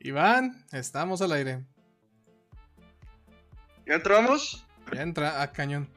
[0.00, 1.60] Iván, estamos al aire.
[3.86, 4.64] ¿Ya entramos?
[4.92, 5.88] Ya entra a cañón.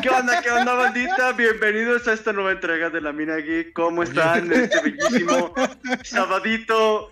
[0.00, 1.32] ¿Qué onda, qué onda, bandita?
[1.32, 3.72] Bienvenidos a esta nueva entrega de la Mina Geek.
[3.72, 4.52] ¿Cómo están?
[4.52, 5.52] Este bellísimo
[6.04, 7.10] sabadito.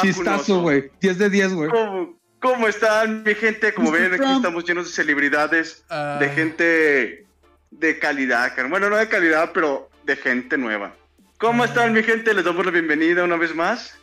[0.00, 0.90] Chistazo, güey.
[1.00, 1.70] 10 de 10, güey.
[1.70, 3.74] ¿Cómo, ¿Cómo están, mi gente?
[3.74, 7.26] Como ven, aquí estamos llenos de celebridades, Ah, de gente
[7.70, 8.52] de calidad.
[8.70, 10.94] Bueno, no de calidad, pero de gente nueva.
[11.38, 11.66] ¿Cómo Ah.
[11.66, 12.32] están, mi gente?
[12.32, 13.98] Les damos la bienvenida una vez más.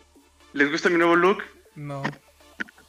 [0.53, 1.37] ¿Les gusta mi nuevo look?
[1.75, 2.03] No.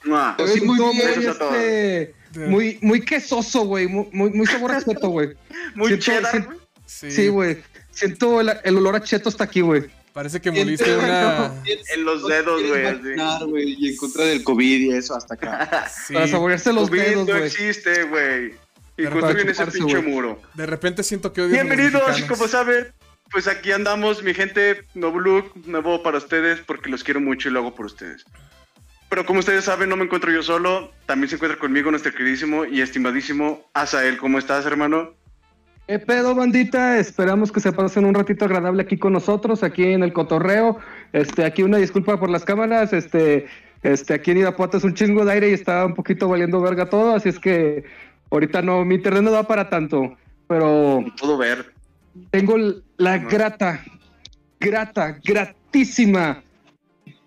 [0.04, 0.34] ¡Mua!
[0.36, 1.54] Te ves Besos muy, a muy, todos.
[1.54, 2.14] este,
[2.48, 3.86] muy, muy quesoso, güey.
[3.86, 5.30] Muy, muy, muy sabor a cheto, güey.
[5.74, 6.58] Muy siento- cheddar, siento- güey.
[6.86, 7.10] Sí.
[7.10, 7.58] Sí, güey.
[7.92, 9.84] Siento el, el olor a cheto hasta aquí, güey.
[10.12, 11.54] Parece que moliste una.
[11.94, 12.62] En los dedos,
[13.48, 13.76] güey.
[13.78, 15.88] y en contra del COVID y eso hasta acá.
[16.06, 16.14] Sí.
[16.14, 17.46] Para saborearse los COVID dedos, no güey.
[17.46, 18.54] existe, güey.
[18.96, 20.40] Y viene ese pinche muro.
[20.54, 22.88] De repente siento que odio Bienvenidos, como saben,
[23.32, 27.52] pues aquí andamos, mi gente, nuevo look, nuevo para ustedes, porque los quiero mucho y
[27.52, 28.24] lo hago por ustedes.
[29.08, 32.64] Pero como ustedes saben, no me encuentro yo solo, también se encuentra conmigo nuestro queridísimo
[32.64, 34.18] y estimadísimo Asael.
[34.18, 35.14] ¿Cómo estás, hermano?
[35.86, 36.98] ¿Qué pedo, bandita?
[36.98, 40.78] Esperamos que se pasen un ratito agradable aquí con nosotros, aquí en el cotorreo.
[41.12, 42.92] Este, aquí una disculpa por las cámaras.
[42.92, 43.48] Este,
[43.82, 46.88] este, aquí en Irapuato es un chingo de aire y está un poquito valiendo verga
[46.88, 47.84] todo, así es que
[48.30, 50.16] ahorita no, mi internet no da para tanto.
[50.46, 51.72] Pero Puedo ver.
[52.30, 52.56] Tengo
[52.96, 53.84] la grata,
[54.60, 56.42] grata, gratísima.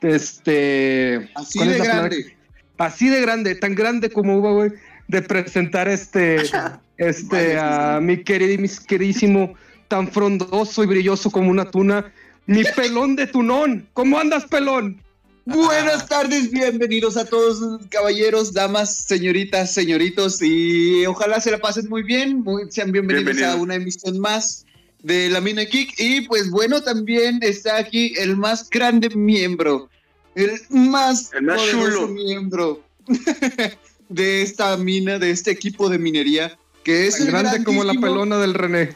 [0.01, 1.29] Este.
[1.35, 2.09] Así ¿cuál de es la palabra?
[2.09, 2.35] grande.
[2.77, 4.71] Así de grande, tan grande como hubo, güey,
[5.07, 6.37] de presentar este,
[6.97, 9.53] este, a mi querido, mi queridísimo,
[9.87, 12.11] tan frondoso y brilloso como una tuna,
[12.45, 13.87] mi pelón de tunón.
[13.93, 15.01] ¿Cómo andas, pelón?
[15.45, 22.01] Buenas tardes, bienvenidos a todos, caballeros, damas, señoritas, señoritos, y ojalá se la pasen muy
[22.03, 22.41] bien.
[22.41, 23.51] muy- sean bienvenidos Bienvenido.
[23.53, 24.64] a una emisión más
[25.05, 25.93] de la Mina Kick.
[25.99, 29.87] Y pues bueno, también está aquí el más grande miembro,
[30.33, 32.07] el más, El más chulo.
[32.07, 32.81] miembro
[34.09, 37.93] de esta mina, de este equipo de minería, que es Tan el grande como la
[37.93, 38.95] pelona del René.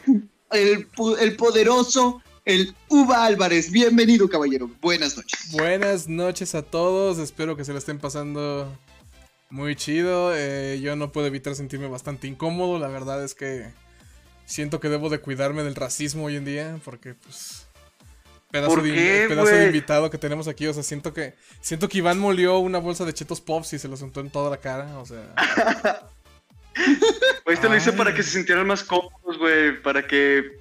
[0.50, 0.88] el,
[1.20, 3.70] el poderoso, el Uva Álvarez.
[3.70, 4.68] Bienvenido, caballero.
[4.80, 5.52] Buenas noches.
[5.52, 7.18] Buenas noches a todos.
[7.18, 8.76] Espero que se la estén pasando
[9.48, 10.32] muy chido.
[10.34, 12.80] Eh, yo no puedo evitar sentirme bastante incómodo.
[12.80, 13.68] La verdad es que
[14.50, 16.78] siento que debo de cuidarme del racismo hoy en día.
[16.84, 17.66] Porque, pues.
[18.50, 20.66] Pedazo, ¿Por de, qué, pedazo de invitado que tenemos aquí.
[20.66, 21.34] O sea, siento que.
[21.60, 24.50] Siento que Iván molió una bolsa de chetos pops y se los untó en toda
[24.50, 24.98] la cara.
[24.98, 25.34] O sea.
[27.44, 30.56] Pues esto lo hice para que se sintieran más cómodos, güey, para que...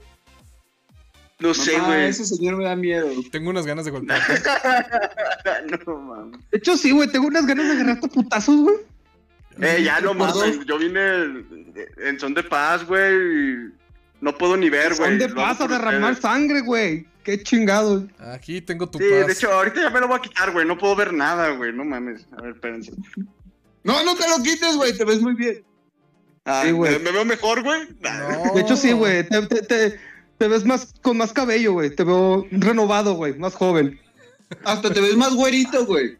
[1.38, 2.05] No sé, güey.
[2.05, 3.07] Ese señor me da miedo.
[3.31, 4.19] Tengo unas ganas de golpear.
[5.85, 6.39] no, mames.
[6.49, 8.75] De hecho, sí, güey, tengo unas ganas de agarrarte a putazos, güey.
[9.61, 10.99] Eh, ya no mames, yo vine
[11.97, 13.72] en son de paz, güey.
[14.22, 15.09] No puedo ni ver, güey.
[15.12, 16.19] Son de lo hago paz a derramar ustedes.
[16.22, 17.07] sangre, güey.
[17.24, 18.07] Qué chingado.
[18.19, 19.28] Aquí tengo tu Sí, paz.
[19.28, 20.66] de hecho, ahorita ya me lo voy a quitar, güey.
[20.66, 21.72] No puedo ver nada, güey.
[21.74, 22.25] No mames.
[22.38, 22.91] A ver, espérense.
[23.84, 24.97] No, no te lo quites, güey.
[24.97, 25.63] Te ves muy bien.
[26.46, 26.94] Ah, Sí, güey.
[26.94, 27.88] ¿me, me veo mejor, güey?
[28.00, 28.53] No.
[28.56, 29.28] De hecho, sí, güey.
[29.28, 30.00] Te, te- te-
[30.38, 31.94] te ves más con más cabello, güey.
[31.96, 33.38] Te veo renovado, güey.
[33.38, 34.00] Más joven.
[34.66, 36.18] Hasta te ves más güerito, güey.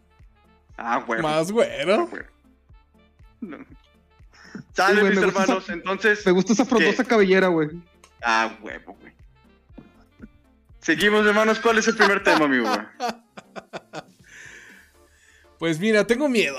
[0.78, 1.22] Ah, güey.
[1.22, 2.09] Más güero.
[3.42, 3.58] No.
[4.85, 5.63] Sale, mis hermanos.
[5.63, 6.25] esa- Entonces.
[6.25, 7.69] Me gusta esa frondosa cabellera, güey.
[8.22, 9.13] Ah, huevo, güey.
[10.81, 11.59] Seguimos, hermanos.
[11.59, 12.66] ¿Cuál es el primer tema, amigo?
[12.66, 12.79] güey?
[15.57, 16.57] Pues mira, tengo miedo.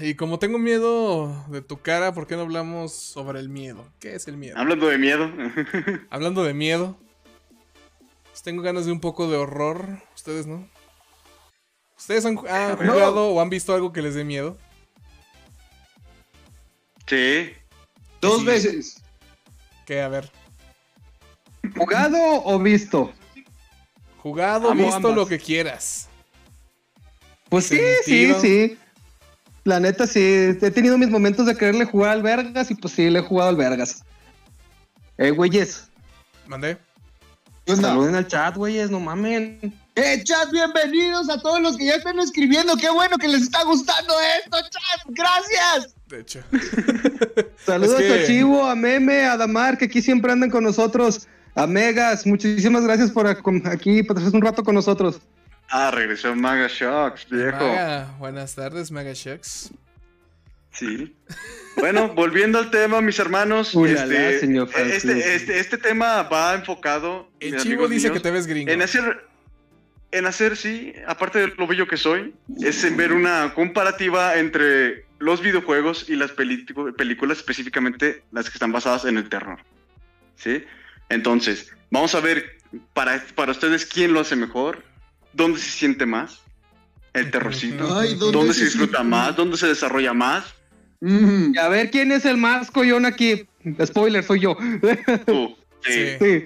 [0.00, 3.86] Y como tengo miedo de tu cara, ¿por qué no hablamos sobre el miedo?
[4.00, 4.56] ¿Qué es el miedo?
[4.58, 5.30] Hablando de miedo.
[6.10, 6.96] Hablando de miedo.
[8.30, 9.84] pues tengo ganas de un poco de horror.
[10.14, 10.66] ¿Ustedes no?
[11.98, 14.56] ¿Ustedes han, jugado o han visto algo que les dé miedo?
[17.10, 17.52] Sí.
[18.20, 18.44] Dos Sí.
[18.46, 19.02] veces.
[19.86, 20.30] Que a ver.
[21.76, 23.12] ¿Jugado o visto?
[24.18, 25.14] Jugado, Amo visto ambas.
[25.14, 26.08] lo que quieras.
[27.48, 28.40] Pues sí, Sentido.
[28.40, 28.78] sí, sí.
[29.64, 30.20] La neta, sí.
[30.60, 33.50] He tenido mis momentos de quererle jugar al Vergas y pues sí, le he jugado
[33.50, 34.04] al Vergas.
[35.18, 35.88] Eh, güeyes.
[36.46, 36.78] ¿Mandé?
[37.66, 37.88] ¿Qué onda?
[37.88, 39.72] Saluden al chat, güeyes, no mamen.
[39.96, 42.76] Eh, chat, bienvenidos a todos los que ya están escribiendo.
[42.76, 45.06] Qué bueno que les está gustando esto, chat.
[45.08, 45.94] Gracias.
[46.08, 46.42] De hecho.
[47.66, 51.26] Saludos Es que- a Chivo, a Meme, a Damar, que aquí siempre andan con nosotros.
[51.54, 55.20] A Megas, muchísimas gracias por aquí, por estar un rato con nosotros.
[55.68, 57.58] Ah, regresó Maga Shocks, viejo.
[57.58, 59.70] Maga, buenas tardes, Mega Shocks.
[60.72, 61.16] Sí.
[61.76, 63.74] Bueno, volviendo al tema, mis hermanos.
[63.74, 67.28] Ulala, este, señor este, este, este tema va enfocado.
[67.40, 68.70] El chivo dice míos, que te ves gringo.
[68.70, 68.80] En
[70.12, 75.04] en hacer, sí, aparte de lo bello que soy, es en ver una comparativa entre
[75.18, 79.58] los videojuegos y las películas, específicamente las que están basadas en el terror.
[80.36, 80.64] ¿Sí?
[81.08, 82.58] Entonces, vamos a ver
[82.92, 84.82] para, para ustedes quién lo hace mejor,
[85.32, 86.40] dónde se siente más.
[87.12, 87.98] el terrorcito.
[87.98, 89.36] Ay, ¿dónde ¿Dónde se se disfruta más?
[89.36, 90.54] ¿Dónde se desarrolla más?
[91.00, 91.52] Mm.
[91.54, 93.46] Y a ver quién es el más collón aquí.
[93.84, 94.56] Spoiler, soy yo.
[95.26, 95.56] Tú.
[95.82, 96.14] Sí.
[96.20, 96.44] Sí.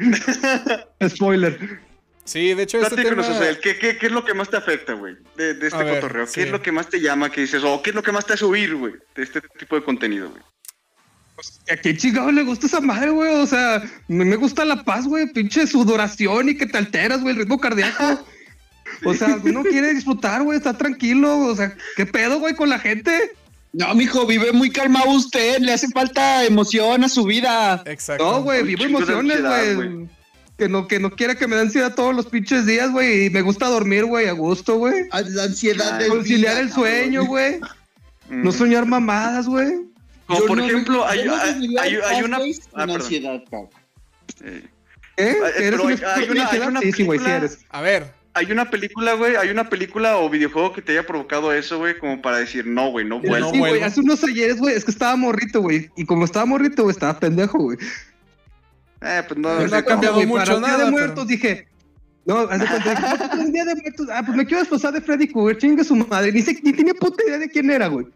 [1.00, 1.08] Sí.
[1.08, 1.81] Spoiler.
[2.25, 3.23] Sí, de hecho, este tema...
[3.23, 5.17] Osael, ¿qué, qué, qué es lo que más te afecta, güey?
[5.37, 6.25] De, de este A ver, cotorreo.
[6.25, 6.41] ¿Qué sí.
[6.41, 7.62] es lo que más te llama que dices?
[7.65, 8.94] O ¿qué es lo que más te hace huir, güey?
[9.15, 10.43] De este tipo de contenido, güey.
[11.71, 13.35] ¿A qué chingado le gusta esa madre, güey?
[13.35, 15.32] O sea, me, me gusta la paz, güey.
[15.32, 18.25] Pinche sudoración y que te alteras, güey, el ritmo cardíaco.
[19.05, 21.38] O sea, uno quiere disfrutar, güey, está tranquilo.
[21.38, 23.32] O sea, ¿qué pedo, güey, con la gente?
[23.73, 25.59] No, mijo, vive muy calmado usted.
[25.59, 27.82] Le hace falta emoción a su vida.
[27.87, 28.25] Exacto.
[28.25, 29.43] No, güey, vivo emociones,
[29.75, 30.09] güey.
[30.56, 33.27] Que no, que no quiera que me dé ansiedad todos los pinches días, güey.
[33.27, 35.06] Y me gusta dormir, güey, a gusto, güey.
[35.11, 37.59] A- La ansiedad de Conciliar el sueño, güey.
[38.29, 39.73] No soñar mamadas, güey.
[40.27, 42.39] Como por ejemplo, hay, hay, hay, hay una.
[42.75, 43.69] Ah, ansiedad, cabrón.
[44.43, 44.65] Eh,
[45.17, 45.37] ¿Eh?
[45.59, 47.59] ¿Eres pero hay- hay una- hay una Sí, sí, güey, sí película- eres.
[47.69, 49.37] A ver, hay una película, güey.
[49.37, 52.91] Hay una película o videojuego que te haya provocado eso, güey, como para decir, no,
[52.91, 53.51] güey, no vuelvo.
[53.53, 55.91] Sí, güey, hace unos ayeres, güey, es que estaba morrito, güey.
[55.97, 57.79] Y como estaba morrito, güey, estaba pendejo, güey.
[59.05, 61.69] Eh, pues no, Pues no ha cambiado mucho un Día nada, de pero- muertos dije.
[62.27, 64.09] No, haz de cuenta, dije, "¿Por qué un día de muertos.
[64.11, 66.33] Ah, pues me quiero desposar de Freddy Krueger, chingue su madre.
[66.33, 68.06] Ni, sé- ni tenía puta idea de quién era, güey.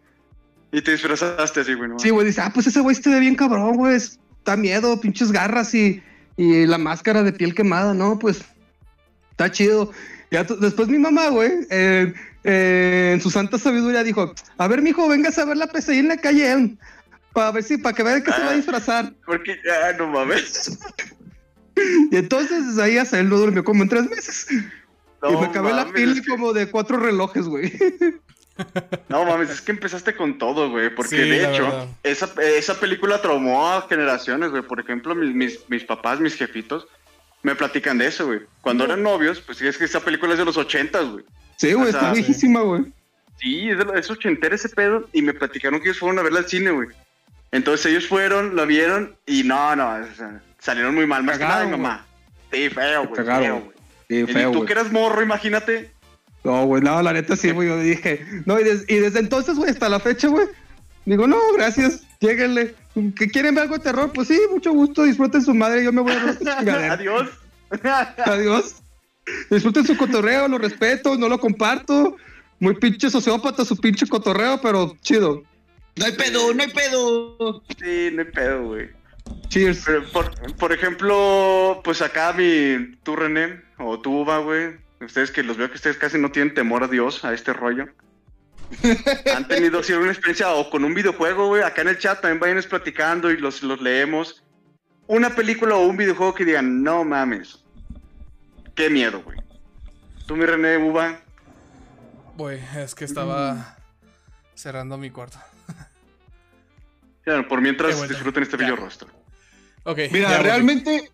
[0.71, 1.89] Y te disfrazaste así, güey.
[1.91, 1.99] ¿no?
[1.99, 3.95] Sí, güey, dice, ah, pues ese güey se ve bien cabrón, güey.
[3.95, 6.01] es- Da miedo, pinches garras y,
[6.37, 8.17] y la máscara de piel quemada, ¿no?
[8.17, 8.41] Pues
[9.31, 9.91] está chido.
[10.31, 12.13] Ya después mi mamá, güey, eh,
[12.45, 16.07] eh, en su santa sabiduría dijo, a ver, mijo, vengas a ver la pesadilla en
[16.07, 16.77] la calle,
[17.33, 19.13] para ver si, para que vean que se va a disfrazar.
[19.25, 20.77] Porque, ah, no mames.
[22.11, 24.47] Y entonces ahí hasta él no durmió como en tres meses.
[25.21, 27.71] No, y me acabé la pila es que- como de cuatro relojes, güey.
[29.07, 30.93] No mames, es que empezaste con todo, güey.
[30.93, 34.61] Porque Sí, de hecho, esa, esa película traumó a generaciones, güey.
[34.63, 36.85] Por ejemplo, mis, mis, mis papás, mis jefitos,
[37.41, 38.41] me platican de eso, güey.
[38.59, 41.23] Cuando eran novios, pues es que esa película es de los ochentas, güey.
[41.55, 42.83] Sí, güey, O sea, está viejísima, güey.
[43.39, 45.07] Sí, es, de lo- es ochentera ese pedo.
[45.13, 46.89] Y me platicaron que ellos fueron a verla al cine, güey.
[47.51, 49.97] Entonces ellos fueron, la vieron y no, no,
[50.59, 51.23] salieron muy mal.
[51.23, 52.05] Más que nada mi mamá.
[52.51, 53.25] Sí, feo, güey.
[53.25, 53.71] Feo, güey.
[54.07, 54.67] Sí, Y feo, tú güey.
[54.67, 55.91] que eras morro, imagínate.
[56.43, 58.25] No, güey, no, la neta sí, güey, yo dije.
[58.45, 60.47] No, y, des- y desde entonces, güey, hasta la fecha, güey.
[61.05, 62.75] Digo, no, gracias, lléguenle.
[63.15, 64.11] ¿Que quieren ver algo de terror?
[64.13, 66.91] Pues sí, mucho gusto, disfruten su madre, yo me voy a.
[66.93, 67.29] Adiós.
[68.25, 68.75] Adiós.
[69.49, 72.15] Disfruten su cotorreo, lo respeto, no lo comparto.
[72.59, 75.43] Muy pinche sociópata su pinche cotorreo, pero chido.
[75.99, 77.61] No hay pedo, no hay pedo.
[77.77, 78.89] sí, no hay pedo, güey.
[79.49, 79.83] Cheers.
[79.85, 85.43] Pero, por, por ejemplo, pues acá mi, tú René, o tú Uva, güey, ustedes que
[85.43, 87.89] los veo que ustedes casi no tienen temor a Dios, a este rollo.
[89.35, 92.39] Han tenido sí, una experiencia o con un videojuego, güey, acá en el chat también
[92.39, 94.41] vayan platicando y los, los leemos.
[95.07, 97.65] Una película o un videojuego que digan, no mames,
[98.73, 99.37] qué miedo, güey.
[100.27, 101.19] Tú, mi René, Uva,
[102.37, 103.75] güey, es que estaba
[104.55, 105.39] cerrando mi cuarto.
[107.25, 108.63] Bueno, por mientras disfruten este Ya.
[108.63, 109.09] bello rostro.
[109.83, 109.99] Ok.
[110.11, 111.11] Mira, ya realmente.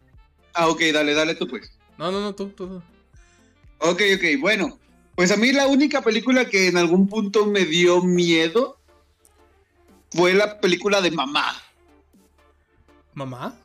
[0.54, 1.72] Ah, ok, dale, dale tú pues.
[1.98, 2.68] No, no, no, tú, tú.
[2.68, 2.84] tú.
[3.80, 4.80] Ok, ok, bueno.
[5.16, 8.78] Pues a mí la única película que en algún punto me dio miedo
[10.12, 11.56] fue la película de Mamá.
[13.14, 13.56] ¿Mamá?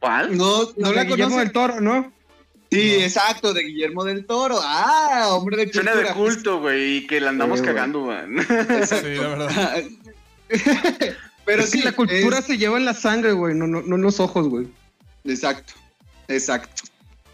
[0.00, 0.36] ¿Cuál?
[0.36, 1.38] No, no la Guillermo conoces.
[1.38, 2.12] del Toro, ¿no?
[2.70, 3.04] Sí, No.
[3.04, 4.58] exacto, de Guillermo del Toro.
[4.62, 6.12] Ah, hombre de Suena cultura.
[6.12, 8.18] de culto, güey, y que la andamos Sí, cagando, güey.
[8.86, 9.82] Sí, la verdad.
[11.46, 13.80] Pero es sí, que la cultura es- se lleva en la sangre, güey, no, no,
[13.80, 14.66] no en los ojos, güey.
[15.24, 15.72] Exacto,
[16.28, 16.82] exacto.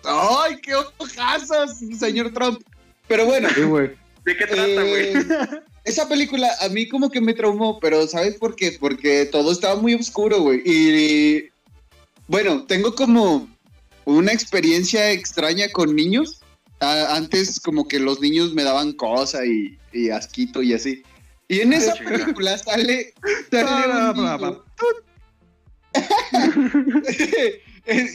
[0.05, 2.61] ¡Ay, qué ojazos, señor Trump!
[3.09, 3.91] Pero bueno, Sí, güey.
[4.25, 5.17] ¿De qué trata, güey?
[5.17, 5.27] eh,
[5.85, 8.77] esa película a mí como que me traumó, pero ¿sabes por qué?
[8.79, 10.63] Porque todo estaba muy oscuro, güey.
[10.65, 11.49] Y
[12.29, 13.49] bueno, tengo como
[14.05, 16.41] una experiencia extraña con niños.
[16.81, 21.03] Ah, antes como que los niños me daban cosa y, y asquito y así.
[21.53, 23.13] Y en esa película sale,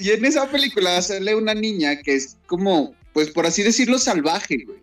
[0.01, 4.63] y en esa película sale una niña que es como, pues por así decirlo, salvaje,
[4.65, 4.79] güey.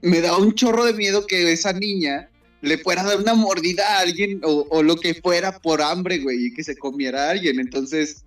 [0.00, 2.28] Me da un chorro de miedo que esa niña
[2.60, 6.18] le fuera a dar una mordida a alguien o, o lo que fuera por hambre,
[6.18, 7.60] güey, y que se comiera a alguien.
[7.60, 8.24] Entonces,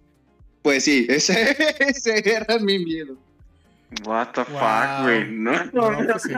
[0.62, 3.18] pues sí, ese, ese era mi miedo.
[4.06, 4.58] What the Wow.
[4.58, 5.32] fuck, güey.
[5.32, 6.30] No, No, no, pues sí.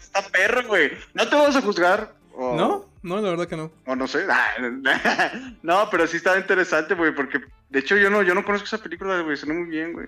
[0.00, 0.90] Está perro, güey.
[1.14, 2.21] No te vamos a juzgar.
[2.34, 2.84] O- ¿No?
[3.02, 3.70] No, la verdad que no.
[3.86, 4.20] O no sé.
[4.30, 4.50] Ah,
[5.62, 8.78] No, pero sí está interesante, güey, porque de hecho yo no, yo no conozco esa
[8.78, 9.36] película, güey.
[9.36, 10.06] Suena muy bien, güey.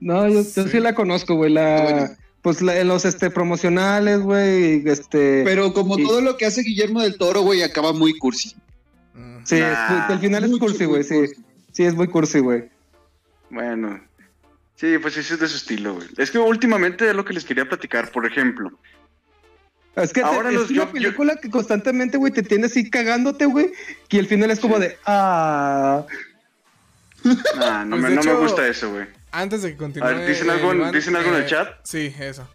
[0.00, 0.80] No, yo, yo sí.
[0.80, 1.52] La conozco, güey.
[1.52, 2.08] La, Bueno.
[2.42, 4.86] Pues la- en los este, promocionales, güey.
[4.86, 8.54] Este, Pero como todo lo que hace Guillermo del Toro, güey, acaba muy cursi.
[9.14, 9.44] Mm.
[9.44, 10.04] sí, Nah.
[10.06, 11.04] es- el final es cursi, güey.
[11.04, 11.34] Sí, cursi.
[11.72, 12.64] sí, es muy cursi, güey.
[13.50, 14.00] Bueno.
[14.76, 16.08] Sí, pues ese es de su estilo, güey.
[16.18, 18.70] Es que últimamente es lo que les quería platicar, por ejemplo.
[19.96, 23.72] Es que te- es una yo- película que constantemente, güey, te tiene así cagándote, güey.
[24.10, 26.04] Y el final es como de, ah.
[27.56, 29.06] Nah, no, Pues, me, no me gusta eso, güey.
[29.32, 30.06] Antes de que continúe.
[30.06, 31.68] A ver, ¿dicen eh, algo en- Iván, dicen algo en el eh, chat?
[31.84, 32.48] Sí, eso.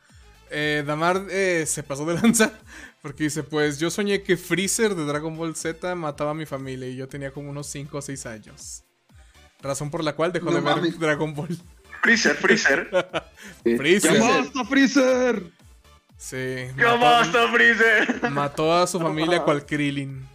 [0.51, 2.51] Eh, Damar eh, se pasó de lanza
[3.01, 6.87] porque dice, pues yo soñé que Freezer de Dragon Ball Z mataba a mi familia
[6.89, 8.83] y yo tenía como unos 5 o 6 años.
[9.61, 10.97] Razón por la cual dejó No de ver.
[10.97, 11.57] Dragon Ball.
[12.01, 12.89] Freezer, Freezer.
[13.63, 14.13] Freezer.
[14.13, 15.43] ¡Ya basta, Freezer!
[16.21, 16.67] Sí.
[16.77, 18.29] ¡Ya mató- basta, Freezer!
[18.31, 20.27] Mató a su familia cual Krillin.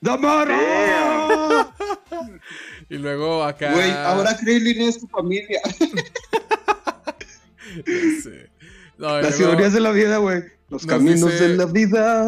[0.00, 1.72] ¡Damara!
[2.90, 3.72] Y luego acá...
[3.72, 5.60] Güey, ahora Krillin es tu familia.
[7.84, 8.30] Sí.
[8.96, 10.42] No, Las luego- teorías de la vida, güey.
[10.70, 12.24] Los Nos caminos dice- de la vida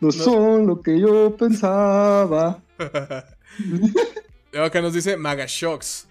[0.00, 2.62] no son lo que yo pensaba.
[4.52, 6.06] Luego acá nos dice Magashocks.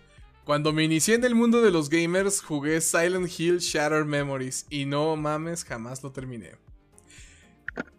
[0.48, 4.66] Cuando me inicié en el mundo de los gamers, jugué Silent Hill Shattered Memories.
[4.70, 6.54] Y no mames, jamás lo terminé.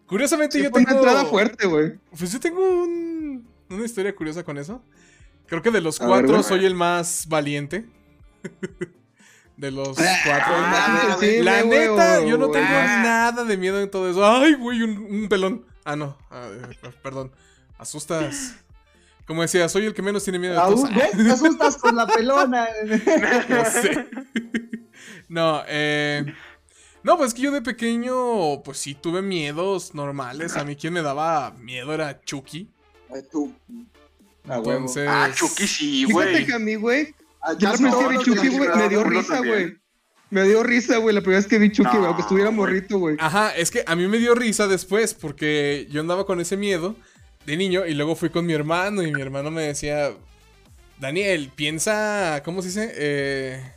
[0.07, 0.99] Curiosamente, Sí, yo fue tengo.
[0.99, 1.99] una entrada fuerte, güey.
[2.17, 4.83] Pues yo tengo un- una historia curiosa con eso.
[5.45, 7.85] Creo que de los A cuatro soy el más valiente.
[9.57, 10.53] de los cuatro.
[10.55, 12.59] Ah, sí, La güey, neta, güey, yo no güey.
[12.61, 14.25] tengo nada de miedo en todo eso.
[14.25, 15.65] Ay, güey, un, un pelón.
[15.85, 16.17] Ah, no.
[16.31, 17.31] ah, eh, perdón.
[17.77, 18.55] Asustas.
[19.29, 20.85] Como decía, soy el que menos tiene miedo de todos.
[20.85, 21.11] Aún, ¿ves?
[21.11, 22.67] Te asustas con la pelona.
[23.47, 24.07] Ya sé.
[25.27, 26.25] No, eh.
[27.03, 30.57] No, pues que yo de pequeño, pues sí tuve miedos normales.
[30.57, 32.71] A mí quien me daba miedo era Chucky.
[33.13, 33.53] Ay, tú.
[34.47, 34.55] Ah.
[34.57, 35.07] Entonces.
[35.07, 36.45] Ah, Chucky sí, Fíjate güey.
[36.47, 39.03] que a mí, güey, Ah, yo la primera vez que vi Chucky, güey, me dio
[39.03, 39.77] risa, güey.
[40.31, 42.57] Me dio risa, güey, la primera vez que vi Chucky, No, aunque estuviera güey.
[42.57, 43.15] morrito, güey.
[43.19, 46.95] Ajá, es que a mí me dio risa después porque yo andaba con ese miedo
[47.49, 50.11] de niño y luego fui con mi hermano y mi hermano me decía,
[50.99, 52.91] Daniel, piensa, ¿cómo se dice?
[52.95, 53.71] Eh,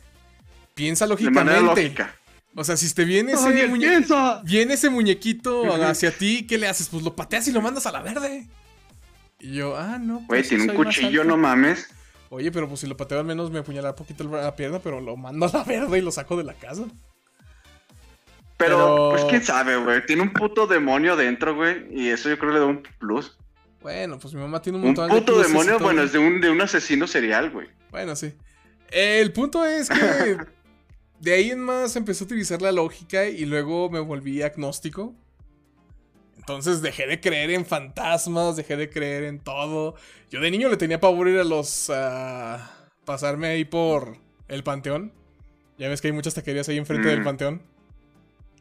[0.73, 1.81] piensa De manera lógicamente.
[1.83, 2.15] lógica.
[2.55, 4.41] O sea, si te viene ese, Daniel, muñe- piensa.
[4.43, 6.87] viene ese muñequito hacia ti, ¿qué le haces?
[6.89, 8.47] Pues lo pateas y lo mandas a la verde.
[9.39, 10.15] Y yo, ah, no.
[10.27, 11.31] Güey, pues tiene un cuchillo, alto".
[11.35, 11.87] no mames.
[12.29, 15.15] Oye, pero pues si lo pateo al menos me apuñalará poquito la pierna, pero lo
[15.17, 16.83] mando a la verde y lo saco de la casa.
[18.57, 20.05] Pero, Pero- pues quién sabe, güey.
[20.05, 21.85] Tiene un puto demonio dentro, güey.
[21.91, 23.35] Y eso yo creo que le da un plus.
[23.83, 26.11] Bueno, pues mi mamá tiene un Un montón de puto pluses y demonio, bueno, es
[26.13, 27.67] de un, de un asesino serial, güey.
[27.91, 28.33] Bueno, sí.
[28.89, 30.37] El punto es que
[31.19, 35.13] de ahí en más empecé a utilizar la lógica y luego me volví agnóstico.
[36.37, 39.95] Entonces dejé de creer en fantasmas, dejé de creer en todo.
[40.29, 41.89] Yo de niño le tenía pavor ir a los...
[41.93, 42.71] ah,
[43.05, 45.13] pasarme ahí por el panteón.
[45.77, 47.11] Ya ves que hay muchas taquerías ahí enfrente Mm.
[47.11, 47.61] del panteón.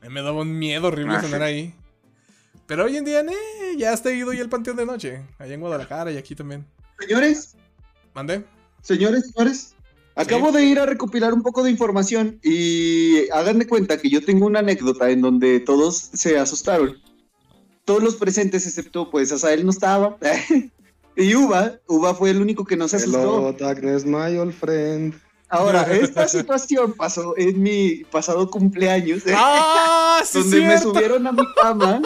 [0.02, 1.34] Eh, Me daba un miedo horrible Ah, sí.
[1.34, 1.74] ahí.
[2.72, 5.20] Pero hoy en día, eh, ya he ido ya al panteón de noche.
[5.38, 6.64] Allá en Guadalajara y aquí también.
[6.98, 7.54] Señores,
[8.14, 8.46] ¿Mandé?
[8.80, 9.74] señores, señores.
[10.14, 14.24] Acabo de ir a recopilar un poco de información y hagan de cuenta que yo
[14.24, 16.96] tengo una anécdota en donde todos se asustaron.
[17.84, 20.16] Todos los presentes, excepto pues Asael no estaba.
[21.14, 23.20] y Uva, Uva fue el único que no se asustó.
[23.20, 25.12] Hello, darkness, my old friend.
[25.50, 30.22] Ahora, esta situación pasó en mi pasado cumpleaños, ¡Ah!
[30.24, 32.00] ¡Sí, donde me subieron a mi cama.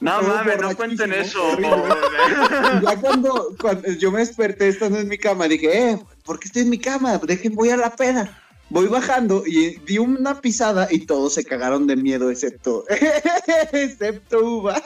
[0.00, 1.40] No mames, no cuenten eso.
[2.82, 6.62] ya cuando, cuando yo me desperté estando en mi cama, dije, eh, ¿por qué estoy
[6.62, 7.18] en mi cama?
[7.18, 8.42] Dejen, voy a la peda.
[8.70, 12.84] Voy bajando y di una pisada y todos se cagaron de miedo, excepto,
[13.72, 14.82] excepto Uva.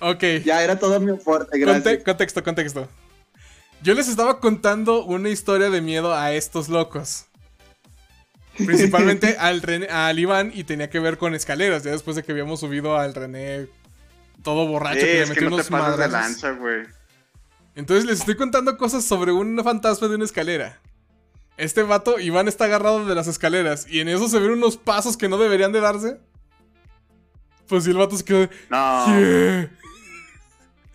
[0.00, 0.22] Ok.
[0.44, 2.04] Ya era todo mi aporte, Conte- gracias.
[2.04, 2.88] contexto, contexto.
[3.82, 7.24] Yo les estaba contando una historia de miedo a estos locos.
[8.56, 11.82] Principalmente al, René- al Iván y tenía que ver con escaleras.
[11.84, 13.66] Ya después de que habíamos subido al René
[14.42, 16.82] todo borracho Sí, que le metió no unos de lanza, güey.
[17.74, 20.78] Entonces les estoy contando cosas sobre un fantasma de una escalera.
[21.56, 25.16] Este vato, Iván, está agarrado de las escaleras y en eso se ven unos pasos
[25.16, 26.18] que no deberían de darse.
[27.68, 28.38] Pues sí, el vato se quedó.
[28.40, 29.06] de, No.
[29.06, 29.70] "Yeah".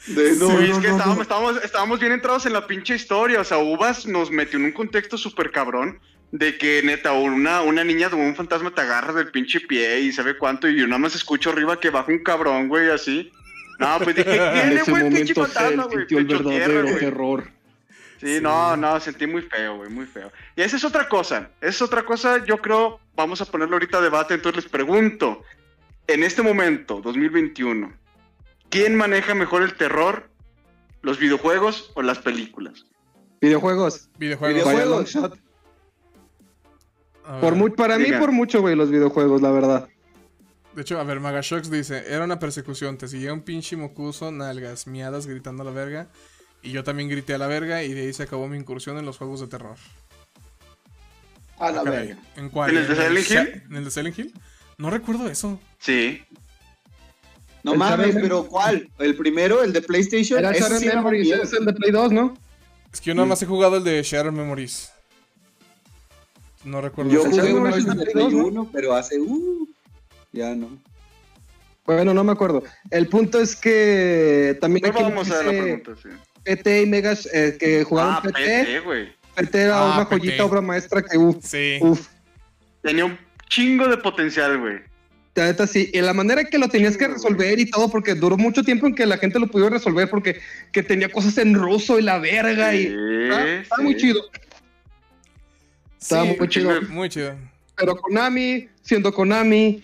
[0.08, 1.22] De- no, Sí, no, es que no, estábamos, no.
[1.22, 3.42] estábamos, estábamos bien entrados en la pinche historia.
[3.42, 6.00] O sea, Uvas nos metió en un contexto súper cabrón.
[6.32, 10.12] De que neta, una, una niña o un fantasma te agarra del pinche pie y
[10.12, 10.68] sabe cuánto.
[10.68, 13.32] Y yo nada más escucho arriba que baja un cabrón, güey, así.
[13.80, 16.00] No, pues dije, En tiene ese güey, pinche momento fantasma, güey.
[16.00, 17.58] el tierra, verdadero terror.
[18.20, 20.32] Sí, no, no, sentí muy feo, güey, muy feo.
[20.56, 24.00] Y esa es otra cosa, esa es otra cosa, yo creo, vamos a ponerlo ahorita
[24.00, 25.44] a debate, entonces les pregunto,
[26.08, 27.94] en este momento, 2021,
[28.70, 30.30] ¿quién maneja mejor el terror,
[31.04, 32.86] los videojuegos o las películas?
[33.40, 34.10] Videojuegos.
[34.18, 34.74] Videojuegos.
[34.74, 35.40] Videojuegos.
[37.34, 37.42] Ver.
[37.42, 39.90] Por mu- para mí, por mucho, güey, los videojuegos, la verdad.
[40.76, 44.86] De hecho, a ver, Magashox dice, era una persecución, te seguía un pinche mocuso, nalgas,
[44.88, 46.08] miadas gritando a la verga.
[46.62, 49.06] Y yo también grité a la verga y de ahí se acabó mi incursión en
[49.06, 49.76] los juegos de terror.
[51.60, 52.22] A la Ah, caray, verga.
[52.36, 52.72] ¿En cuál?
[52.72, 53.64] ¿En el de Silent Hill?
[53.70, 54.34] ¿En el de Silent Hill?
[54.78, 55.60] No recuerdo eso.
[55.80, 56.22] Sí.
[57.64, 58.90] No ¿El mames, pero ¿cuál?
[59.00, 60.38] ¿El primero, el de PlayStation?
[60.40, 62.38] Era Shadow sí Memories, es el de Play 2, ¿no?
[62.94, 64.92] Es que yo nada más he jugado el de Shattered Memories.
[66.68, 67.12] No recuerdo.
[67.12, 69.20] Yo jugué una vez de Play Play 2, 1, pero hace...
[69.20, 69.68] Uh,
[70.34, 70.78] ya no.
[71.86, 72.64] Bueno, no me acuerdo.
[72.92, 76.10] El punto es que también No aquí vamos a la dice pregunta, sí.
[76.44, 78.34] PT y Megas eh, que jugaron Ah, PT.
[78.44, 79.10] PT, güey.
[79.36, 80.20] PT era Ah, una PT.
[80.20, 81.78] joyita obra maestra que uff, Sí.
[81.82, 82.08] uff.
[82.82, 84.80] Tenía un chingo de potencial, güey.
[85.68, 88.88] Sí, y la manera que lo tenías que resolver y todo, porque duró mucho tiempo
[88.88, 92.18] en que la gente lo pudo resolver, porque que tenía cosas en ruso y la
[92.18, 92.94] verga, y Sí,
[93.32, 93.82] ah, está sí.
[93.84, 94.20] muy chido.
[96.00, 96.82] Estaba Sí, muy chido.
[96.90, 97.36] Muy chido.
[97.76, 99.84] Pero Konami, siendo Konami,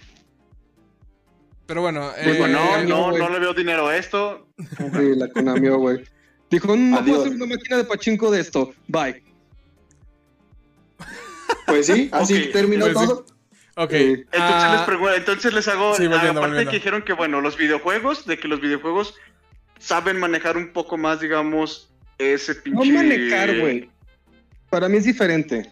[1.65, 4.47] Pero bueno, Pues eh, bueno, no, no, no le veo dinero a esto.
[4.57, 6.03] sí, la Konami, güey.
[6.49, 7.17] Dijo, no Adiós.
[7.17, 9.23] puedo hacer una máquina de pachinko de esto, bye.
[11.65, 13.07] Pues sí, así Ok, terminó pues sí.
[13.07, 13.25] todo.
[13.75, 13.91] Ok.
[13.93, 16.71] Eh, Entonces ah, les pregunto, entonces les hago, Sí, volviendo, aparte volviendo.
[16.71, 19.15] que dijeron que bueno, los videojuegos, de que los videojuegos
[19.79, 22.91] saben manejar un poco más, digamos, ese No pinche...
[22.93, 23.89] manejar, güey.
[24.69, 25.71] Para mí es diferente.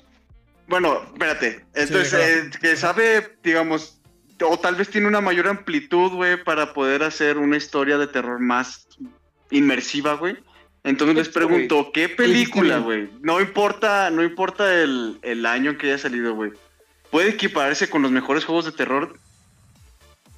[0.68, 1.66] Bueno, espérate.
[1.74, 2.24] Entonces, claro.
[2.26, 4.00] eh, que sabe, digamos,
[4.44, 8.40] o tal vez tiene una mayor amplitud, güey, para poder hacer una historia de terror
[8.40, 8.88] más
[9.52, 10.38] inmersiva, güey.
[10.84, 13.10] Entonces les pregunto, ¿qué película, güey?
[13.22, 16.52] No importa, no importa el, el año en que haya salido, güey.
[17.12, 19.14] ¿Puede equipararse con los mejores juegos de terror?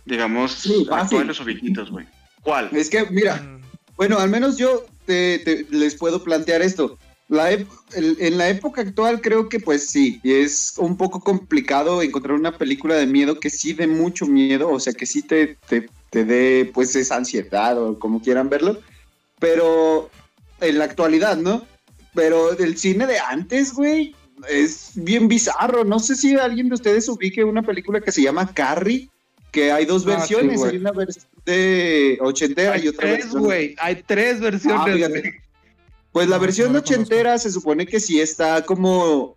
[0.05, 2.05] Digamos, Sí, actuales o viejitos, güey.
[2.41, 2.69] ¿Cuál?
[2.73, 3.61] Es que, mira, mm,
[3.95, 6.97] Bueno, al menos yo te- te- les puedo plantear esto.
[7.33, 12.01] La ep- el- en la época actual creo que pues sí, es un poco complicado
[12.01, 15.57] encontrar una película de miedo que sí dé mucho miedo, o sea, que sí te,
[15.67, 18.79] te, te dé pues esa ansiedad o como quieran verlo,
[19.39, 20.09] pero
[20.61, 21.65] en la actualidad, ¿no?
[22.13, 24.15] Pero el cine de antes, güey,
[24.49, 25.83] es bien bizarro.
[25.83, 29.09] No sé si alguien de ustedes ubique una película que se llama Carrie,
[29.51, 30.71] que hay dos Ah, sí, versiones, güey.
[30.71, 33.75] hay una versión de ochentera Hay y otra tres, versión güey.
[33.79, 35.42] Hay tres Ah, versiones, fíjate.
[36.13, 39.35] Pues la No, versión no ochentera se supone que sí está como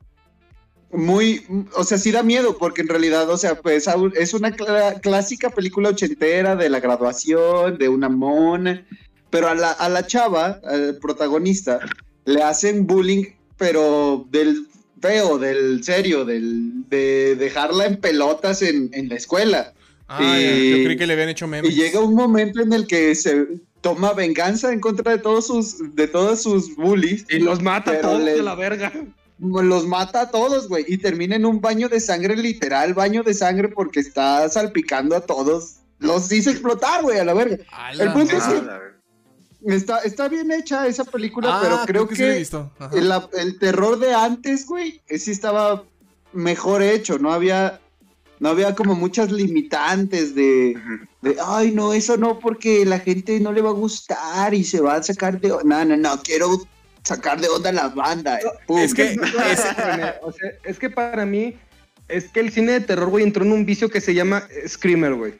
[0.92, 5.50] muy, o sea, sí da miedo, porque en realidad, o sea, pues es una clásica
[5.50, 8.86] película ochentera de la graduación, de una mona,
[9.30, 11.80] pero a la, a la chava, al protagonista,
[12.24, 13.24] le hacen bullying,
[13.58, 14.68] pero del
[15.00, 19.72] feo, del serio, del, de dejarla en pelotas en, en la escuela.
[20.08, 21.70] ah, y- yo creí que le habían hecho memes.
[21.70, 23.46] Y llega un momento en el que se
[23.94, 27.24] toma venganza en contra de todos sus, de todos sus bullies.
[27.28, 28.92] Y los mata Pero todos le- de la verga.
[29.38, 30.84] Los mata a todos, güey.
[30.88, 35.20] Y termina en un baño de sangre, literal, baño de sangre, porque está salpicando a
[35.20, 35.76] todos.
[35.98, 37.58] Los hizo explotar, güey, a la verga.
[37.70, 38.80] A el punto es que- a.
[39.64, 42.70] Está, está bien hecha esa película, Ah, pero creo, sí que, visto.
[42.78, 42.90] Ajá.
[42.96, 45.84] el, el terror de antes, güey, eh, sí estaba
[46.32, 47.18] mejor hecho.
[47.18, 47.80] No había,
[48.38, 50.76] no había como muchas limitantes de,
[51.22, 54.80] de, ay, no, eso no, porque la gente no le va a gustar y se
[54.80, 55.48] va a sacar de...
[55.64, 56.60] No, no, no, quiero
[57.02, 58.38] sacar de onda a la banda.
[58.38, 58.78] eh, pum.
[58.78, 59.16] Es que
[60.22, 61.54] o sea, es que para mí,
[62.08, 65.14] es que el cine de terror, güey, entró en un vicio que se llama Screamer,
[65.14, 65.34] güey.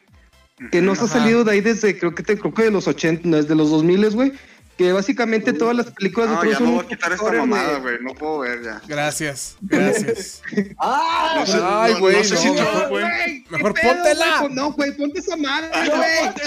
[0.71, 2.87] Que no se ha salido de ahí desde, creo que, te, creo que de los
[2.87, 4.31] 80, desde los 2000, güey.
[4.77, 7.31] Que básicamente todas las películas de No, ya son me voy un a quitar esta
[7.31, 7.97] mamada, güey.
[8.01, 8.81] No puedo ver ya.
[8.87, 10.41] Gracias, gracias.
[10.79, 11.35] ¡Ah!
[11.39, 13.03] No sé, Ay, güey, no sé no, si mejor, mejor, güey.
[13.03, 14.39] Güey, ¿qué Mejor pedo, póntela.
[14.41, 14.53] güey?
[14.53, 15.89] No, güey, ponte esa madre, güey.
[15.89, 16.41] no, ponte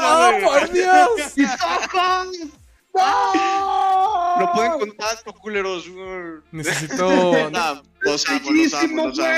[0.00, 1.08] ¡Oh, por Dios!
[1.36, 2.28] ¡Mis ojos!
[2.94, 4.36] ¡No!
[4.38, 4.94] No pueden
[5.40, 5.86] culeros.
[6.52, 7.08] Necesito.
[7.50, 9.28] No, los amo, los Bellísimo, amo, los amo.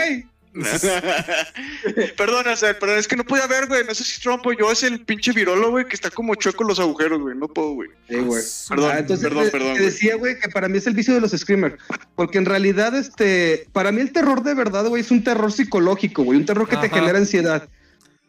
[2.16, 3.84] Perdón, o sea, es que no podía ver, güey.
[3.84, 6.64] No sé si Trump o yo es el pinche virolo, güey, que está como chueco
[6.64, 7.36] en los agujeros, güey.
[7.36, 7.88] No puedo, güey.
[8.08, 8.42] Sí, güey.
[8.68, 11.14] Perdón, Ah, entonces perdón, te- perdón, te decía, güey, que para mí es el vicio
[11.14, 11.76] de los screamers.
[12.14, 16.22] Porque en realidad, este, para mí el terror de verdad, güey, es un terror psicológico,
[16.24, 16.38] güey.
[16.38, 17.68] Un terror que te genera ansiedad.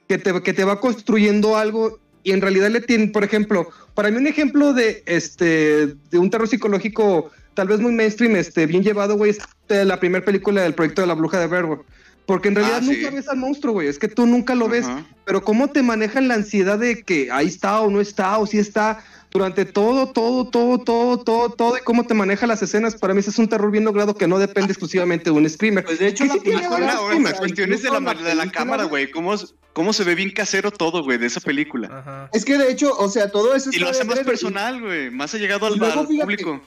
[0.07, 4.09] Que te, que te va construyendo algo y en realidad le tiene, por ejemplo, para
[4.11, 8.83] mí un ejemplo de, este, de un terror psicológico tal vez muy mainstream, este, bien
[8.83, 11.79] llevado, güey, es de la primera película del proyecto de la bruja de güey.
[12.27, 12.97] Porque en realidad Ah, sí.
[12.97, 13.87] nunca ves al monstruo, güey.
[13.87, 14.85] Es que tú nunca lo ves.
[14.85, 15.05] Ajá.
[15.25, 18.59] Pero cómo te manejan la ansiedad de que ahí está o no está o si
[18.59, 22.95] está durante todo, todo, todo, todo, todo, todo y cómo te maneja las escenas.
[22.95, 25.85] Para mí ese es un terror bien logrado que no depende exclusivamente de un screamer.
[25.85, 27.39] Pues de hecho, la sí tiene película, buenas Una, güey, una escenas.
[27.39, 29.09] cuestión es de la, de la cámara, güey.
[29.09, 29.33] ¿Cómo,
[29.73, 31.87] ¿Cómo se ve bien casero todo, güey, de esa película?
[31.91, 32.29] Ajá.
[32.33, 35.11] Es que de hecho, o sea, todo eso Y lo hace más personal, güey.
[35.11, 36.61] Más ha llegado al, luego, al fíjate, público.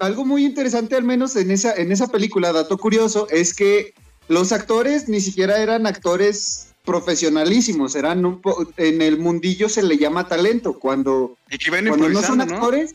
[0.00, 3.94] algo muy interesante, al menos en esa, en esa película, dato curioso, es que
[4.30, 9.98] los actores ni siquiera eran actores profesionalísimos, eran un po- en el mundillo se le
[9.98, 12.94] llama talento, cuando, Y que iban cuando no son actores,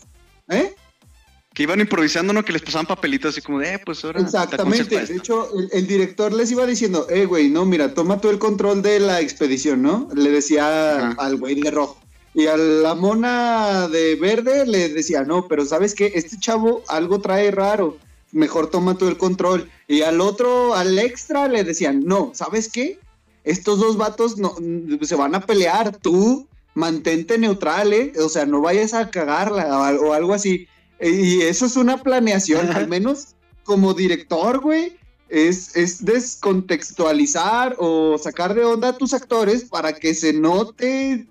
[0.50, 0.74] ¿eh?
[1.54, 2.44] Que iban improvisando, ¿no?
[2.44, 4.22] Que les pasaban papelitos así como de, eh, pues ahora.
[4.22, 5.06] Exactamente.
[5.06, 8.40] De hecho, el, el director les iba diciendo, eh, güey, no, mira, toma tú el
[8.40, 10.10] control de la expedición, ¿no?
[10.14, 11.16] Le decía Ajá.
[11.20, 11.98] al güey de rojo.
[12.34, 16.12] Y a la mona de verde le decía, no, pero ¿sabes qué?
[16.16, 17.98] Este chavo algo trae raro.
[18.36, 19.70] Mejor toma tú el control.
[19.88, 23.00] Y al otro, al extra, le decían, no, ¿sabes qué?
[23.46, 24.56] Estos dos vatos no,
[25.02, 25.96] se van a pelear.
[25.96, 28.12] Tú mantente neutral, ¿eh?
[28.20, 30.68] O sea, no vayas a cagarla o, algo así.
[31.00, 34.98] Y eso es una planeación, al menos como director, güey,
[35.30, 41.26] es, es descontextualizar o sacar de onda a tus actores para que se note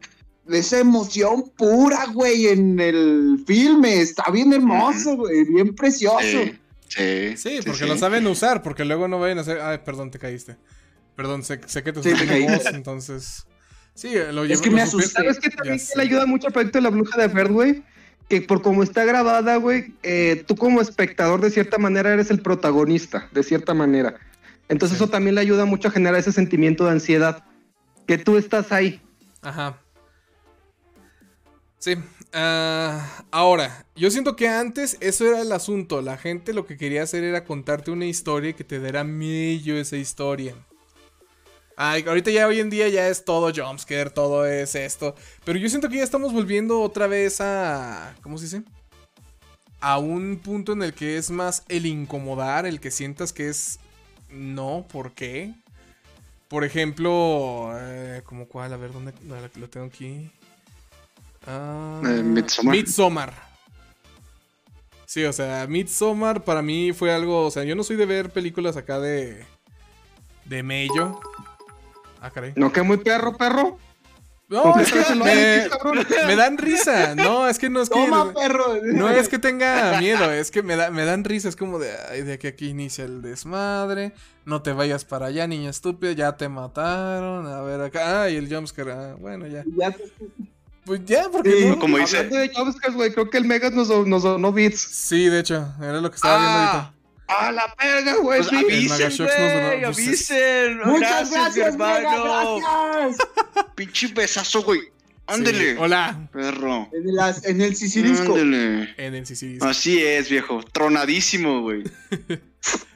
[0.49, 4.01] esa emoción pura, güey, en el filme.
[4.01, 6.19] Está bien hermoso, güey, bien precioso.
[6.21, 6.59] Sí,
[6.95, 7.37] sí.
[7.37, 7.87] Sí, porque sí.
[7.87, 9.61] lo saben usar, porque luego no vayan a hacer.
[9.61, 10.57] Ay, perdón, te caíste.
[11.17, 12.11] Perdón, sé, sé que te Sí,
[12.49, 13.47] voz, entonces.
[13.95, 15.09] Sí, lo Es llevo- que lo me asusté.
[15.11, 17.85] ¿Sabes qué Ya también le ayuda mucho al proyecto de la bruja de Fer, güey?
[18.29, 22.41] Que por cómo está grabada, güey, eh, tú como espectador de cierta manera eres el
[22.41, 24.17] protagonista, de cierta manera.
[24.69, 27.45] Entonces eso también le ayuda mucho a generar ese sentimiento de ansiedad.
[28.07, 29.01] Que tú estás ahí.
[29.43, 29.79] Ajá.
[31.79, 31.97] Sí.
[32.35, 36.03] Ah, ahora, yo siento que antes eso era el asunto.
[36.03, 39.77] La gente lo que quería hacer era contarte una historia y que te diera miedo
[39.77, 40.55] esa historia.
[41.77, 45.15] Ay, ahorita ya hoy en día ya es todo jumpscare, todo es esto.
[45.45, 48.15] Pero yo siento que ya estamos volviendo otra vez a.
[48.23, 48.63] ¿Cómo se dice?
[49.81, 53.81] A un punto en el que es más el incomodar, el que sientas que es.
[54.31, 55.55] No, ¿por qué?
[56.49, 58.73] Por ejemplo, eh, ¿como cuál?
[58.73, 59.13] A ver, ¿dónde
[59.57, 60.31] lo tengo aquí?
[61.47, 62.75] Ah, Eh, Midsommar.
[62.77, 63.45] Midsommar.
[65.07, 67.47] Sí, o sea, Midsommar para mí fue algo.
[67.47, 69.45] O sea, yo no soy de ver películas acá de.
[70.45, 71.21] de mello.
[72.21, 72.53] Ah, caray.
[72.57, 73.79] ¿No que muy perro, perro?
[74.49, 77.15] No, es que me, me dan risa.
[77.15, 77.95] No, es que no es que.
[77.99, 78.77] Toma, perro.
[78.83, 81.49] No es que tenga miedo, es que me, da, me dan risa.
[81.49, 84.13] Es como de, ay, de que aquí inicia el desmadre.
[84.47, 86.13] No te vayas para allá, niña estúpida.
[86.13, 87.47] Ya te mataron.
[87.47, 88.23] A ver acá.
[88.23, 88.93] Ay, el jumpscare.
[88.93, 89.65] ah, bueno, ya.
[89.77, 90.05] Ya te-
[90.85, 91.79] Pues ya, porque Sí, no.
[91.79, 92.19] Como dice.
[92.19, 94.81] Hablando de jumpscares, güey, creo que el Megas nos, nos donó bits.
[94.81, 96.91] Sí, de hecho, era lo que estaba viendo ahorita.
[97.27, 98.43] ¡A la verga, güey!
[98.43, 100.79] Pues avisen, güey, pues, avisen.
[100.85, 102.59] Muchas gracias, Mega, hermano.
[102.61, 103.29] gracias.
[103.75, 104.81] Pinche besazo, güey.
[104.81, 104.87] Sí.
[105.27, 105.79] Ándele.
[105.79, 106.29] Hola.
[106.31, 106.91] Perro.
[106.93, 108.35] En, el- en el Sicilisco.
[108.35, 108.95] Ándele.
[108.99, 109.57] En el CC.
[109.63, 110.61] Así es, viejo.
[110.73, 111.83] Tronadísimo, güey.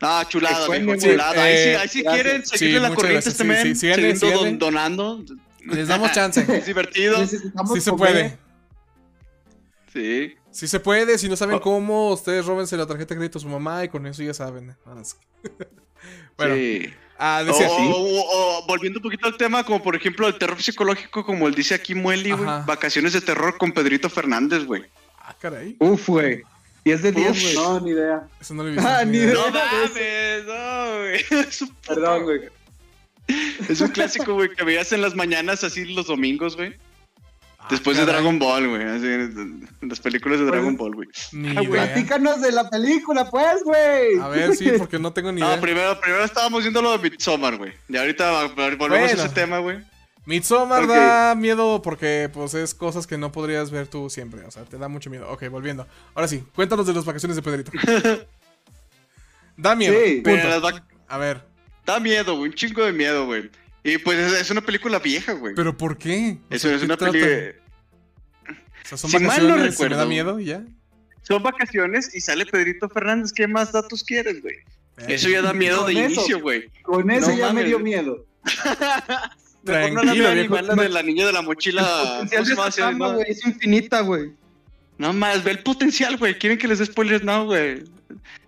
[0.00, 0.96] Ah, chulada, viejo.
[0.96, 1.42] Chulada.
[1.42, 2.14] Ahí sí, Eh, ahí sí gracias.
[2.14, 3.34] quieren Sí, seguirle la corriente gracias.
[3.34, 3.62] este Sí, men.
[3.62, 4.58] sí, síganle, siguiendo don- síganle.
[4.58, 5.24] donando.
[5.74, 6.44] Les damos chance.
[6.48, 7.18] Es divertido.
[7.18, 8.08] Necesitamos Sí se comer.
[8.12, 8.38] puede.
[9.92, 10.34] Sí.
[10.50, 11.18] Sí se puede.
[11.18, 11.36] Si no Oh.
[11.36, 14.34] saben cómo, ustedes róbense la tarjeta de crédito a su mamá y con eso ya
[14.34, 14.76] saben.
[16.36, 16.88] Bueno, sí.
[17.18, 17.68] ah, O, decía.
[17.68, 21.48] o- o- o volviendo un poquito al tema, como por ejemplo el terror psicológico, como
[21.48, 22.48] él dice aquí Mueli, güey.
[22.64, 24.84] Vacaciones de terror con Pedrito Fernández, güey.
[25.18, 25.76] Ah, caray.
[25.80, 26.42] Uf, güey.
[26.84, 27.54] 10 de 10, Uf, güey.
[27.56, 28.28] No, ni idea.
[28.40, 28.88] Eso no lo he visto.
[28.88, 29.34] Ah, ni idea.
[29.34, 31.70] No mames, no, güey.
[31.88, 32.40] Perdón, güey.
[33.68, 36.74] es un clásico, güey, que veías en las mañanas así los domingos, güey.
[37.58, 38.06] Ah, Después de.
[38.06, 38.84] Dragon Ball, güey.
[39.82, 41.08] Las películas de Dragon Ball, güey.
[41.56, 41.60] Ah.
[41.68, 44.18] Platícanos de la película, pues, güey.
[44.20, 45.56] A ver, sí, porque no tengo ni idea.
[45.56, 47.72] No, primero, primero estábamos viendo lo de Midsommar, güey.
[47.88, 48.94] Y ahorita volvemos Bueno.
[48.94, 49.78] a ese tema, güey.
[50.24, 54.44] Midsommar da miedo porque pues es cosas que no podrías ver tú siempre.
[54.44, 55.26] O sea, te da mucho miedo.
[55.30, 55.86] Ok, volviendo.
[56.14, 57.72] Ahora sí, cuéntanos de las vacaciones de Pedrito.
[59.56, 59.94] da miedo.
[60.04, 60.16] Sí.
[60.16, 60.30] punto.
[60.30, 61.42] Mira, las vac- A ver,
[61.88, 62.50] Da miedo, güey.
[62.50, 63.50] Un chingo de miedo, güey.
[63.82, 65.54] Y pues es, es una película vieja, güey.
[65.54, 66.36] ¿pero por qué?
[66.50, 67.52] Eso es ¿qué una película.
[68.84, 69.96] O sea, son Si mal no vacaciones y me recuerdo.
[69.96, 70.62] da miedo ya.
[71.22, 73.32] Son vacaciones y sale Pedrito Fernández.
[73.32, 74.56] ¿Qué más datos quieres, güey?
[75.06, 76.04] Eso ya da miedo de eso.
[76.12, 76.68] inicio, güey.
[76.82, 77.66] Con eso No ya me mames.
[77.66, 78.26] dio miedo.
[79.64, 80.60] No la Tranquilo, y viejo.
[80.62, 82.26] la de la niña de la mochila.
[83.26, 84.32] Es infinita, güey.
[84.98, 86.38] No más, ve el potencial, güey.
[86.38, 87.82] Quieren que les dé spoilers, no, güey.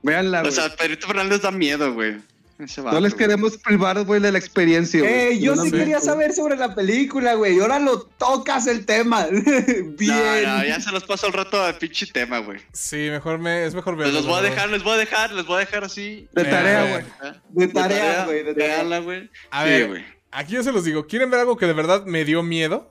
[0.03, 2.16] Véanla, O sea, Pedrito Fernández da miedo, güey.
[2.61, 3.18] No les güey.
[3.18, 5.12] queremos privar, güey, de la experiencia, güey.
[5.12, 7.57] Eh, yo No, sí quería saber sobre la película, güey.
[7.57, 9.27] y Ahora lo tocas el tema.
[9.31, 9.96] Bien.
[10.46, 12.61] No, no, ya se los paso al rato al pinche tema, güey.
[12.73, 14.20] Sí, mejor me, es mejor Pues verlo.
[14.20, 16.29] los voy a dejar, les voy a dejar, les voy a dejar así.
[16.33, 17.31] De Eh, tarea, eh, güey.
[17.33, 17.37] ¿eh?
[17.51, 18.42] De tarea, güey.
[18.44, 18.99] De tarea.
[19.01, 19.31] Güey.
[19.51, 20.05] A Sí, ver, güey.
[20.31, 21.07] aquí yo se los digo.
[21.07, 22.90] ¿Quieren ver algo que de verdad me dio miedo?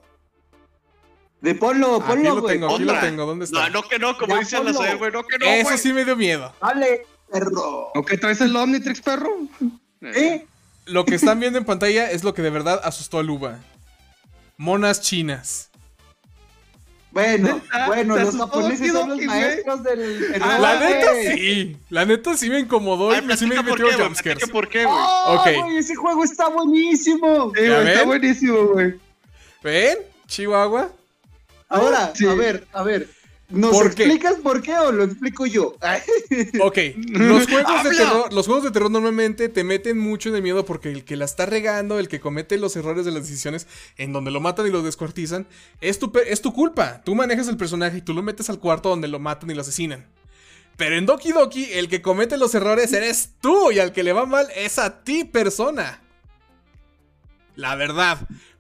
[1.42, 2.54] De ponlo, Aquí ponlo, lo güey.
[2.60, 3.26] tengo, aquí lo tengo.
[3.26, 3.70] ¿Dónde está?
[3.70, 4.78] No, no que no, como Ya dice la ponlo.
[4.80, 5.78] Zoe, güey, no que no, Eso güey.
[5.78, 6.54] sí me dio miedo.
[6.62, 7.92] Dale, perro.
[7.96, 9.30] ¿Ok traes el Omnitrix, perro?
[10.02, 10.46] ¿Eh?
[10.86, 13.60] Lo que están viendo en pantalla es lo que de verdad asustó a Luba.
[14.58, 15.70] Monas chinas.
[17.12, 20.36] Bueno, bueno, los japoneses son los maestros del.
[20.42, 21.78] Ah, La neta sí.
[21.90, 24.48] La neta sí me incomodó Ay, y me- sí me metió qué, jumpscares.
[24.50, 24.96] por qué, güey.
[25.00, 25.48] ¡Oh, Ok.
[25.64, 27.52] güey, ese juego está buenísimo!
[27.56, 28.94] Sí, ¿Ya güey, está buenísimo, güey.
[29.64, 29.98] ¿Ven?
[30.28, 30.92] Chihuahua.
[31.68, 32.28] Ahora, Sí.
[32.28, 33.10] a ver, a ver.
[33.50, 34.04] ¿Nos ¿Por qué?
[34.04, 35.76] explicas por qué o lo explico yo?
[36.62, 40.44] Ok, los juegos, de terror, los juegos de terror normalmente te meten mucho en el
[40.44, 43.66] miedo porque el que la está regando, el que comete los errores de las decisiones
[43.98, 45.48] en donde lo matan y lo descuartizan,
[45.82, 47.02] es tu, es tu culpa.
[47.04, 49.62] Tú manejas el personaje y tú lo metes al cuarto donde lo matan y lo
[49.62, 50.06] asesinan.
[50.78, 54.14] Pero en Doki Doki, el que comete los errores eres tú y al que le
[54.14, 56.02] va mal es a ti, persona.
[57.56, 58.20] La verdad.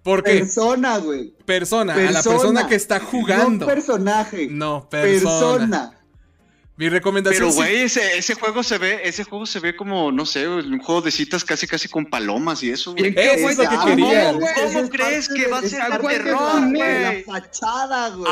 [0.10, 1.34] Porque persona, güey.
[1.46, 2.68] persona, a la persona.
[2.68, 3.66] que está jugando.
[3.66, 4.48] No personaje.
[4.50, 5.12] No, persona.
[5.30, 5.96] persona.
[6.78, 10.14] Mi recomendación Pero, sí- güey, ese, ese juego se ve, ese juego se ve como,
[10.14, 13.12] no sé, un juego de citas casi casi con palomas y eso, güey.
[13.12, 14.32] Bien que Eso es lo que Ah, quería.
[14.32, 17.04] ¿Cómo crees que va a ser parte terror, güey?
[17.04, 18.32] la fachada, güey.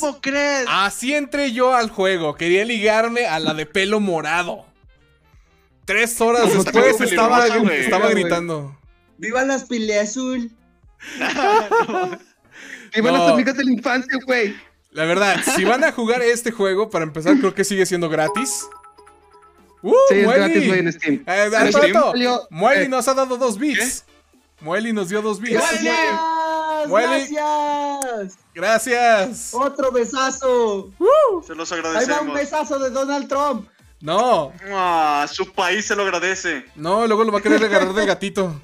[0.00, 0.66] ¿Cómo crees?
[0.68, 2.36] Así entré yo al juego.
[2.36, 4.64] Quería ligarme a la de pelo morado.
[5.84, 8.22] Tres horas después estaba, estaba Güey.
[8.22, 8.78] gritando.
[9.16, 10.52] ¡Viva las pile azul!
[12.94, 13.18] Iban No.
[13.24, 14.56] las amigas de la infancia, güey.
[14.92, 18.66] La verdad, si van a jugar este juego, para empezar, creo que sigue siendo gratis.
[19.82, 19.94] ¡Uh!
[20.08, 21.22] Sí, es gratis, güey, en Steam.
[21.26, 21.94] Eh, ¿En Steam?
[22.50, 24.04] Mueli eh, nos ha dado dos bits.
[24.60, 25.54] Mueli nos dio dos bits.
[25.54, 26.18] ¡Gracias!
[26.88, 28.38] ¡Gracias!
[28.54, 29.50] Gracias.
[29.52, 30.90] ¡Otro besazo!
[31.46, 32.34] Se los Ahí va un agradecemos.
[32.34, 33.68] besazo de Donald Trump.
[34.00, 36.64] No, Ah, su país se lo agradece.
[36.76, 38.60] no, luego lo va a querer agarrar del gatito.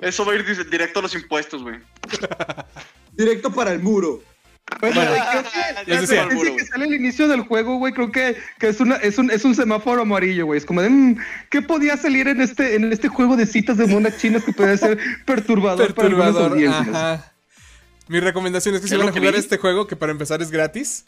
[0.00, 1.76] Eso va a ir di- directo a los impuestos, güey.
[3.12, 4.22] Directo para el muro.
[4.80, 5.42] Bueno, Bueno, creo
[6.56, 9.44] que- sale al inicio del juego, güey, creo que, que es, una, es, un, es
[9.44, 10.58] un semáforo amarillo, güey.
[10.58, 11.16] Es como de, mm,
[11.50, 14.76] ¿qué podía salir en este, en este juego de citas de monas chinas que puede
[14.76, 16.52] ser perturbador, para Perturbador.
[16.52, 16.88] audiencias?
[16.88, 17.32] Ajá.
[18.08, 19.38] Mi recomendación es que si van lo a jugar vi.
[19.38, 21.04] este juego, que para empezar es gratis,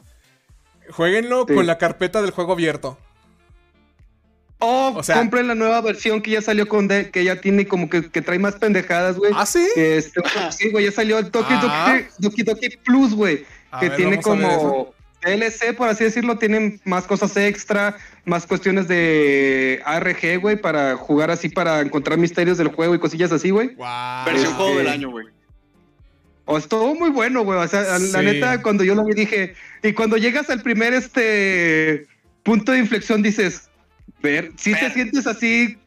[0.91, 1.55] jueguenlo Sí.
[1.55, 2.99] con la carpeta del juego abierto.
[4.61, 7.67] O, O sea- compren la nueva versión que ya salió con D, que ya tiene
[7.69, 9.31] como que, que trae más pendejadas, güey.
[9.35, 9.65] ¿Ah, sí?
[9.77, 12.01] Este, sí, güey, ya salió el Toki Ah.
[12.19, 13.45] Doki, Doki Doki Plus, güey.
[13.79, 19.81] Que ver, tiene como DLC, por así decirlo, tienen más cosas extra, más cuestiones de
[19.85, 23.75] ARG, güey, para jugar así, para encontrar misterios del juego y cosillas así, güey.
[23.77, 23.87] Wow.
[24.27, 25.27] Versión Este- juego del año, güey.
[26.47, 27.59] O estuvo muy bueno, güey.
[27.59, 32.07] O sea, la neta, cuando yo lo vi dije, y cuando llegas al primer este
[32.43, 33.68] punto de inflexión, dices,
[34.23, 35.79] ver, si te sientes así,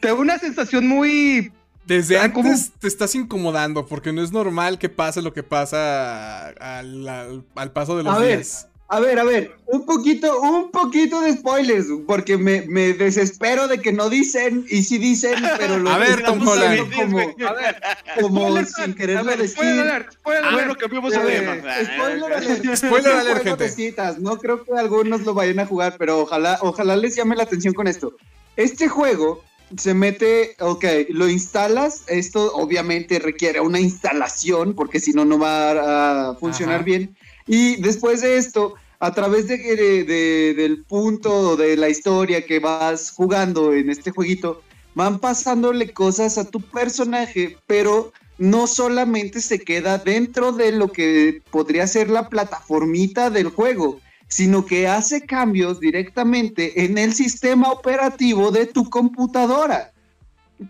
[0.00, 1.52] te da una sensación muy
[1.86, 6.48] Desde Ah, antes te estás incomodando porque no es normal que pase lo que pasa
[6.48, 8.44] al, al- al paso de los A ver.
[8.86, 13.80] A ver, a ver, un poquito, un poquito de spoilers, porque me, me desespero de
[13.80, 16.92] que no dicen, y sí dicen, pero lo A ver, Tom Holland.
[16.94, 17.80] como, A ver,
[18.20, 19.54] como sin a quererlo ver, decir.
[19.56, 20.54] spoiler alert, spoiler alert.
[20.58, 21.74] bueno, cambiamos A de ver, tema.
[21.84, 22.76] spoiler alert.
[22.76, 23.68] Spoiler alert, gente.
[23.70, 27.44] citas, No creo que algunos lo vayan a jugar, pero ojalá, ojalá les llame la
[27.44, 28.12] atención con esto.
[28.56, 29.42] Este juego
[29.78, 36.28] se mete, ok, lo instalas, esto obviamente requiere una instalación, porque si no, no va
[36.30, 36.84] a funcionar Ajá.
[36.84, 37.16] bien.
[37.46, 42.58] Y después de esto, a través de, de- de- del punto de la historia que
[42.58, 44.62] vas jugando en este jueguito,
[44.94, 51.42] van pasándole cosas a tu personaje, pero no solamente se queda dentro de lo que
[51.50, 58.50] podría ser la plataformita del juego, sino que hace cambios directamente en el sistema operativo
[58.50, 59.92] de tu computadora.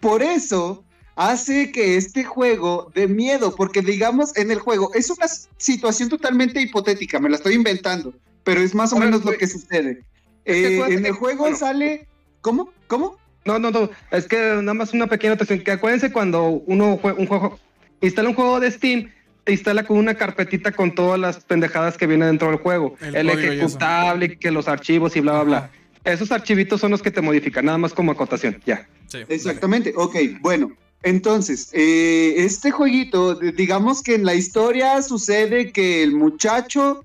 [0.00, 0.83] Por eso
[1.16, 6.60] hace que este juego de miedo, porque digamos en el juego, es una situación totalmente
[6.60, 10.02] hipotética, me la estoy inventando, pero es más o menos lo que sucede.
[10.44, 11.56] Es que Eh, en el juego bueno.
[11.56, 12.06] sale...
[12.40, 12.70] ¿Cómo?
[12.88, 13.16] ¿Cómo?
[13.46, 13.88] No, no, no.
[14.10, 15.60] Es que nada más una pequeña atención.
[15.60, 17.58] Que acuérdense cuando uno jue- un juego,
[18.02, 19.10] instala un juego de Steam,
[19.44, 22.96] te instala con una carpetita con todas las pendejadas que vienen dentro del juego.
[23.00, 25.56] El El, ejecutable, que los archivos y bla, bla, bla.
[25.58, 25.70] Ajá.
[26.04, 28.60] Esos archivitos son los que te modifican, nada más como acotación.
[28.66, 28.86] Ya.
[29.06, 30.70] Sí, Exactamente, ok, bueno.
[31.04, 37.04] Entonces, eh, este jueguito, digamos que en la historia sucede que el muchacho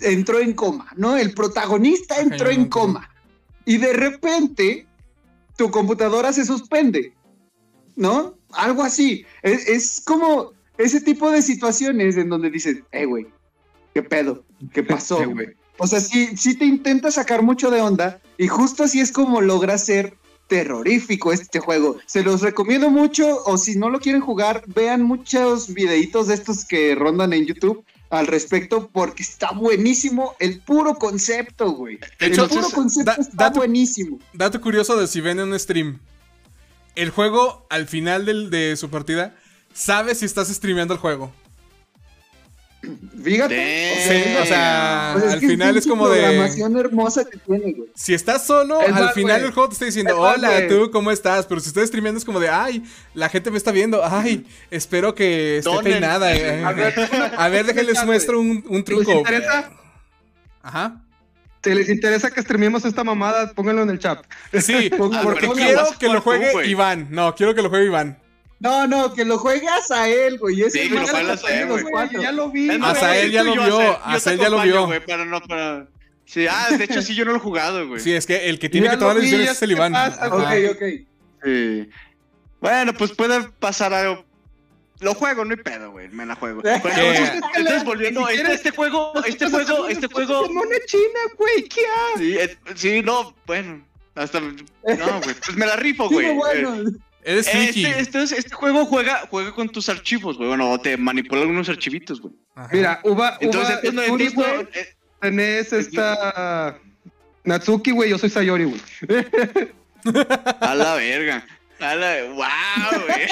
[0.00, 1.16] entró en coma, ¿no?
[1.16, 3.10] El protagonista entró en coma.
[3.64, 4.86] Y de repente,
[5.56, 7.12] tu computadora se suspende,
[7.96, 8.38] ¿no?
[8.52, 9.26] Algo así.
[9.42, 13.26] Es, es como ese tipo de situaciones en donde dices, eh, güey,
[13.94, 14.44] ¿qué pedo?
[14.72, 15.28] ¿Qué pasó?
[15.28, 15.48] Güey.
[15.78, 19.40] O sea, sí, sí te intenta sacar mucho de onda y justo así es como
[19.40, 20.16] logra ser
[20.56, 21.96] terrorífico este juego.
[22.04, 26.66] Se los recomiendo mucho o si no lo quieren jugar, vean muchos videitos de estos
[26.66, 31.96] que rondan en YouTube al respecto porque está buenísimo el puro concepto, güey.
[32.18, 34.18] De El puro concepto da- está dato- buenísimo.
[34.34, 36.00] Dato curioso de si ven en un stream.
[36.96, 39.34] El juego, al final del- de su partida,
[39.72, 41.32] sabe si estás streameando el juego.
[43.22, 43.94] Fíjate.
[44.00, 46.20] Sí, o sea, Pues es al final es como de.
[46.20, 47.90] programación hermosa que tiene, güey.
[47.94, 49.46] Si estás solo, Es al final güey.
[49.48, 51.46] el juego te está diciendo, Es hola, tú, ¿cómo estás?
[51.46, 52.82] Pero si estás streameando es como de, ay,
[53.14, 55.92] la gente me está viendo, ay, espero que esté Donen.
[55.92, 56.34] peinada.
[56.34, 56.64] eh".
[56.64, 56.94] A ver,
[57.36, 59.12] A ver, déjenles muestro un, un ¿Les truco.
[59.12, 59.70] interesa?
[60.62, 61.00] Ajá.
[61.64, 64.24] Si les interesa que streamemos esta mamada, pónganlo en el chat.
[64.60, 66.66] Sí, porque quiero que lo tú, juegue.
[66.66, 67.06] Iván.
[67.10, 68.18] No, quiero que lo juegue Iván.
[68.62, 70.62] No, no, que lo juegas a él, güey.
[70.62, 71.84] Ese Sí, que lo juegas a él, güey.
[72.20, 72.70] Ya lo vi.
[72.70, 74.86] A él ya lo yo, vio, te él ya lo vio.
[74.86, 75.88] güey, para no, para...
[76.24, 78.00] Sí, ah, de hecho sí yo no lo he jugado, güey.
[78.00, 79.92] Sí, es que el que tiene Ya que tomar las decisiones es el Iván.
[79.92, 80.28] pasa.
[80.28, 80.82] Ok, ok.
[81.44, 81.90] Sí.
[82.60, 84.24] Bueno, pues puede pasar algo.
[85.00, 86.08] Lo juego, no hay pedo, güey.
[86.10, 86.62] Me la juego.
[86.62, 87.16] Pero ¿Qué?
[87.16, 90.48] entonces, entonces, volviendo, este, este juego, este juego, este juego.
[90.48, 91.80] Mona china, güey, ¿qué
[92.14, 92.18] haces?
[92.20, 93.84] Sí, eh, sí, no, bueno.
[94.14, 94.40] Hasta.
[94.40, 95.34] No, güey.
[95.44, 96.34] Pues me la rifo, Sí, güey.
[96.36, 96.84] bueno.
[97.22, 97.86] Eres friki.
[97.86, 100.48] Este, este, este juego juega, juega con tus archivos, güey.
[100.48, 102.34] Bueno, o te manipula algunos archivitos, güey.
[102.72, 106.78] Mira, Uva, Entonces, güey, no, eh, tenés esta...
[107.44, 108.80] Natsuki, güey, yo soy Sayori, güey.
[110.60, 111.46] a la verga.
[111.80, 112.24] A la.
[112.24, 113.28] ¡Wow, güey!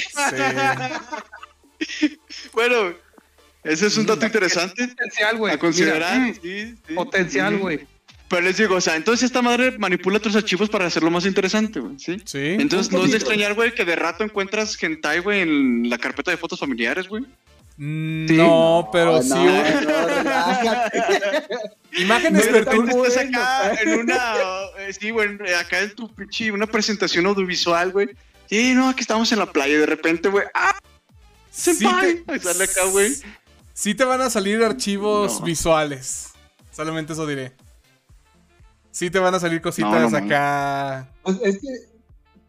[2.52, 2.94] Bueno,
[3.62, 5.54] ese es un dato interesante Potencial, güey.
[5.54, 6.20] a considerar.
[6.20, 6.94] Mira, sí, sí.
[6.94, 7.86] Potencial, güey.
[8.30, 11.80] Pero les digo, o sea, entonces esta madre manipula tus archivos para hacerlo más interesante,
[11.80, 12.16] güey, ¿sí?
[12.24, 12.38] Sí.
[12.60, 16.30] Entonces no es de extrañar, güey, que de rato encuentras hentai, güey, en la carpeta
[16.30, 17.24] de fotos familiares, güey.
[17.76, 18.36] Mm, Sí.
[18.36, 19.28] No, pero No, sí.
[19.30, 19.84] no, güey.
[20.24, 21.98] no.
[21.98, 24.34] Imágenes De pertur- repente estás bueno, acá en una,
[24.78, 28.10] eh, sí, güey, en- acá en tu pinche, una presentación audiovisual, güey.
[28.48, 30.78] Sí, no, aquí estamos en la playa y de repente, güey, ¡ah!
[31.50, 32.22] sí senpai.
[32.22, 33.12] te- Ahí sale acá, güey.
[33.74, 35.46] Sí te van a salir archivos No.
[35.46, 36.28] visuales.
[36.70, 37.52] Solamente eso diré.
[38.90, 40.16] Sí te van a salir cositas No, no, no.
[40.26, 41.08] acá.
[41.22, 41.68] Pues es que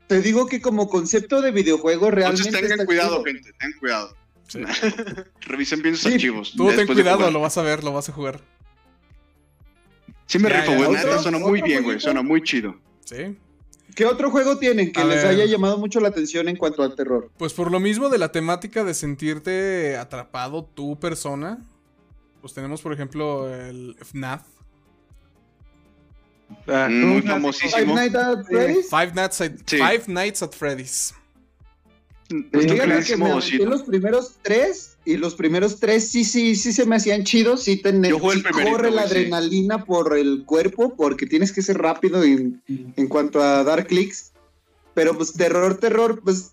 [0.07, 2.47] te digo que como concepto de videojuego realmente.
[2.49, 3.23] Entonces tengan está cuidado, chido.
[3.25, 4.15] gente, tengan cuidado.
[4.47, 4.59] Sí.
[5.41, 6.53] Revisen bien sus Sí, archivos.
[6.55, 8.41] Tú ten cuidado, lo vas a ver, lo vas a jugar.
[10.25, 12.75] Sí me Ya, rifo, güey, suena muy ¿Otro bien, güey, suena muy chido.
[13.05, 13.37] Sí.
[13.95, 15.27] ¿Qué otro juego tienen que A les ver.
[15.27, 17.29] haya llamado mucho la atención en cuanto al terror?
[17.37, 21.59] Pues por lo mismo de la temática de sentirte atrapado tu persona.
[22.39, 24.43] Pues tenemos, por ejemplo, el FNAF.
[26.67, 27.27] Ah, clásico.
[27.27, 27.95] famosísimo.
[27.95, 28.89] Five Nights at Freddy's.
[28.89, 29.77] Five Nights at, Sí.
[29.77, 31.13] Five Nights at Freddy's.
[32.29, 33.57] Sí.
[33.65, 37.63] los primeros tres y los primeros tres sí, sí, sí se me hacían chidos.
[37.63, 39.07] Sí, te, Yo jugué el sí corre la sí.
[39.09, 44.31] adrenalina por el cuerpo porque tienes que ser rápido en, en cuanto a dar clics.
[44.93, 46.51] Pero pues terror, terror, pues,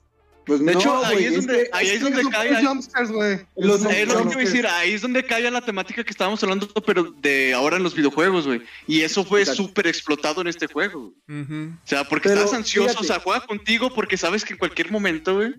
[0.48, 3.38] pues De no, hecho, ahí es donde- que- ahí es donde cae- Los jumpscares, güey.
[3.56, 7.04] Los Eh, lo que decir, ahí es donde cae la temática que estábamos hablando, pero
[7.22, 8.62] de ahora en los videojuegos, güey.
[8.88, 11.12] Y eso fue súper explotado en este juego.
[11.28, 11.42] güey.
[11.42, 11.72] Ujú.
[11.76, 13.04] O sea, porque Pero, estás ansioso, fíjate.
[13.04, 15.54] o sea, juega contigo porque sabes que en cualquier momento, güey.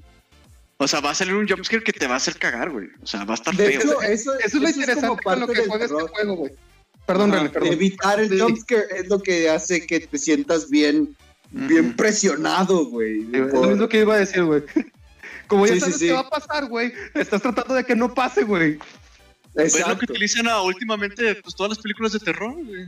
[0.82, 2.88] O sea, va a salir un jumpscare que te va a hacer cagar, güey.
[3.02, 3.82] O sea, va a estar De feo.
[3.82, 6.52] hecho, eso, Eso es lo interesante con lo que juega este juego, güey.
[7.06, 7.74] Perdón, René, perdón.
[7.74, 8.40] Evitar el Sí.
[8.40, 11.16] jumpscare es lo que hace que te sientas bien,
[11.52, 13.22] bien presionado, güey.
[13.34, 14.64] Es lo mismo que iba a decir, güey.
[15.48, 16.08] Como ya Sí, sabes sí.
[16.08, 18.78] qué va a pasar, güey, estás tratando de que no pase, güey.
[19.56, 22.86] Es lo que utilizan últimamente pues, todas las películas de terror, güey.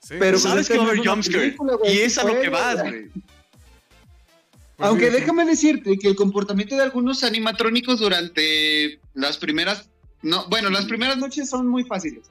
[0.00, 0.14] Sí.
[0.18, 1.56] Pero pues, sabes es que que va a haber jumpscare.
[1.84, 3.10] Y es es a lo que vas, güey.
[3.10, 5.20] Pues Aunque sí, sí.
[5.20, 9.90] déjame decirte que el comportamiento de algunos animatrónicos durante las primeras,
[10.22, 12.26] no, bueno, las primeras noches son muy fáciles,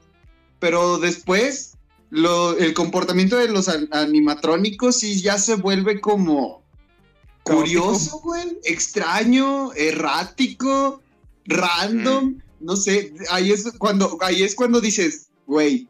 [0.58, 1.76] pero después
[2.10, 6.62] lo, el comportamiento de los an- animatrónicos sí ya se vuelve como
[7.42, 11.02] curioso, güey, extraño, errático,
[11.46, 15.88] random, no sé, ahí es cuando, ahí es cuando dices, güey,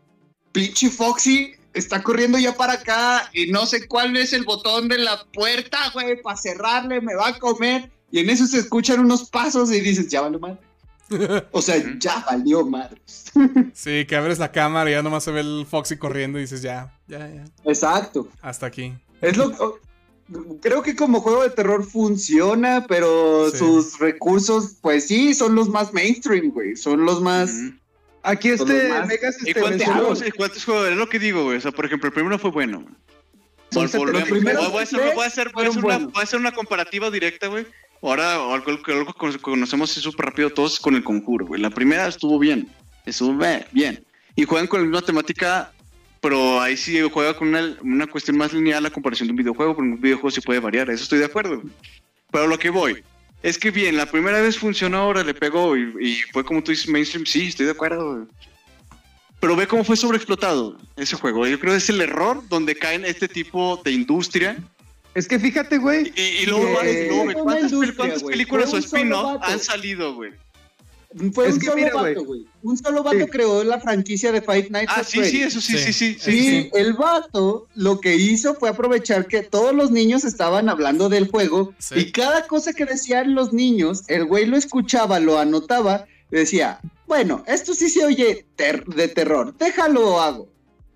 [0.53, 4.99] pinche Foxy está corriendo ya para acá y no sé cuál es el botón de
[4.99, 7.91] la puerta, güey, para cerrarle, me va a comer.
[8.11, 10.59] Y en eso se escuchan unos pasos y dices, ya valió madre.
[11.53, 13.01] O sea, ya valió madre.
[13.75, 16.63] Sí, que abres la cámara y ya nomás se ve el Foxy corriendo y dices,
[16.63, 17.45] ya, ya, ya.
[17.65, 18.29] Exacto.
[18.43, 18.95] Hasta aquí.
[19.21, 19.79] Es lo
[20.61, 23.57] Creo que como juego de terror funciona, pero Sí.
[23.59, 26.77] sus recursos, pues sí, son los más mainstream, güey.
[26.77, 27.51] Son los más.
[28.23, 30.89] Aquí este más- Megas ¿Y este, cuántos y cuántos juegos?
[30.89, 31.57] Es lo que digo, güey.
[31.57, 32.85] O sea, por ejemplo, el primero fue bueno.
[33.71, 33.85] voy
[35.25, 35.27] a
[36.23, 37.67] hacer una comparativa directa, güey.
[38.03, 41.61] Ahora, algo que conocemos así súper rápido todos con el conjuro, güey.
[41.61, 42.69] La primera estuvo bien.
[43.05, 43.37] Estuvo
[43.73, 44.05] bien.
[44.37, 45.73] Y juegan con la misma temática,
[46.21, 49.75] pero ahí sí juega con una, una cuestión más lineal a comparación de un videojuego,
[49.75, 50.91] porque un videojuego sí puede variar.
[50.91, 51.73] Eso estoy de acuerdo, güey.
[52.31, 53.03] Pero lo que voy.
[53.43, 56.73] Es que bien, la primera vez funcionó, ahora le pegó y, y fue como tú
[56.73, 58.27] dices, mainstream, sí, estoy de acuerdo, güey.
[59.41, 61.47] Pero ve cómo fue sobreexplotado ese juego.
[61.47, 64.57] Yo creo que es el error donde caen este tipo de industria.
[65.19, 66.13] Es que fíjate, güey.
[66.17, 70.33] Y, y luego, Que- una ¿cuántas, ¿cuántas películas o spin-off han salido, güey?
[71.33, 72.47] Fue Es un que solo mira, vato, güey.
[72.63, 73.27] Un solo vato Sí.
[73.31, 76.15] creó la franquicia de Five Nights Ah, at sí, sí, eso sí, sí, Sí.
[76.15, 76.17] sí.
[76.21, 76.71] sí, Y sí.
[76.75, 81.73] el vato lo que hizo fue aprovechar que todos los niños estaban hablando del juego
[81.79, 81.95] Sí.
[81.99, 86.79] y cada cosa que decían los niños, el güey lo escuchaba, lo anotaba y decía,
[87.07, 90.49] bueno, esto sí se oye ter- de terror, déjalo hago.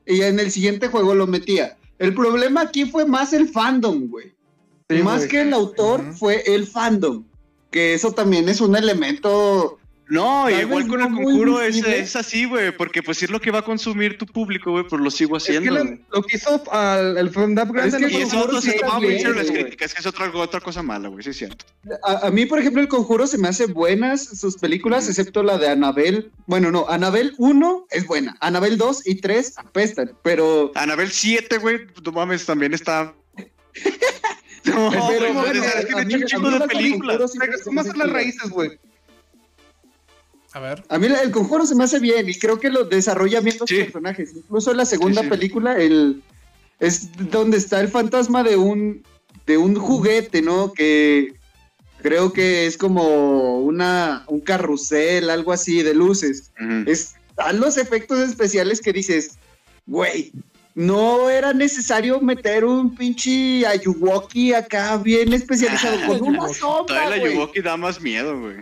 [0.07, 1.79] Y en el siguiente juego lo metía.
[2.03, 4.35] El problema aquí fue más el fandom, güey.
[4.91, 5.29] Sí, más güey.
[5.29, 7.25] que el autor fue el fandom.
[7.71, 9.79] Que eso también es un elemento
[10.13, 13.51] No, Tal igual con el conjuro es, es así, güey, porque pues es lo que
[13.51, 15.73] va a consumir tu público, güey, pues lo sigo Es que haciendo.
[15.73, 16.01] le- güey.
[16.13, 19.37] lo que hizo al el fandom grande que no Y eso se tomaba muy en
[19.37, 21.65] las críticas, que es otra, otra cosa mala, güey, sí es cierto.
[22.05, 25.57] A, a mí, por ejemplo, El Conjuro se me hace buenas sus películas, excepto la
[25.57, 26.31] de Anabel.
[26.47, 28.37] Bueno, no, Anabel 1 es buena.
[28.41, 30.73] Anabel 2 y 3 apestan, pero...
[30.75, 33.15] Anabel 7, güey, no mames, también está...
[34.65, 37.33] no, pero güey, bueno, es que mí- hecho un mí de películas.
[37.71, 38.79] Más a las raíces, güey.
[40.55, 40.83] A ver.
[40.89, 43.69] A mí El Conjuro se me hace bien y creo que lo desarrolla bien los
[43.69, 43.77] Sí.
[43.85, 44.33] personajes.
[44.37, 45.31] Incluso en la segunda Sí, sí.
[45.31, 46.23] película, el
[46.81, 49.03] es donde está el fantasma de un
[49.47, 50.73] de un juguete, ¿no?
[50.73, 51.35] Que
[52.03, 56.51] creo que es como una un carrusel, algo así de luces.
[56.61, 56.91] Ujú.
[56.91, 59.39] están los efectos especiales que dices,
[59.87, 60.33] güey,
[60.75, 67.19] no era necesario meter un pinche Ayuwoki acá bien especializado con una sombra, Todavía la
[67.19, 67.35] güey.
[67.35, 68.57] Yuwoki da más miedo, güey.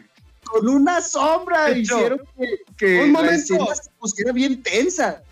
[0.51, 2.46] Con una sombra hecho, hicieron que,
[2.76, 3.55] que un la momento.
[3.55, 5.22] escena se pusiera bien tensa.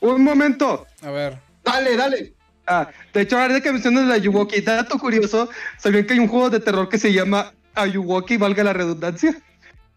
[0.00, 0.86] Un momento.
[1.02, 1.38] A ver.
[1.64, 2.32] Dale, dale.
[2.66, 5.48] Ah, de hecho, ahora que mencionas la Ayuwoki, dato curioso,
[5.78, 9.40] ¿sabían que hay un juego de terror que se llama Ayuwoki, valga la redundancia?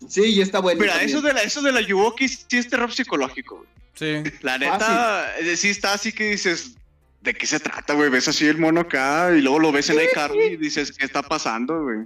[0.08, 0.80] Sí, y está bueno.
[0.80, 1.10] Mira, también.
[1.10, 3.70] eso de la, eso de la Yuwoki sí es terror psicológico, güey.
[3.96, 4.32] Sí.
[4.42, 6.76] La neta, eh, sí está así que dices,
[7.22, 8.10] ¿de qué se trata, güey?
[8.10, 11.22] Ves así el mono acá y luego lo ves en iCarly y dices, ¿qué está
[11.22, 12.06] pasando, güey?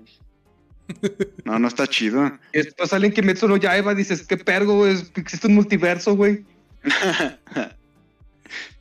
[1.45, 2.31] No, no está chido.
[2.53, 6.43] Y después salen Kimetsu no Yaiba, dices, qué pergo, güey, existe un multiverso, güey.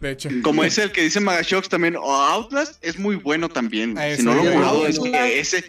[0.00, 0.28] De hecho.
[0.42, 3.96] Como ese el que dice Magashox también, o Outlast es muy bueno también.
[3.96, 5.64] Ah, si ese no lo he jugado, es que ese,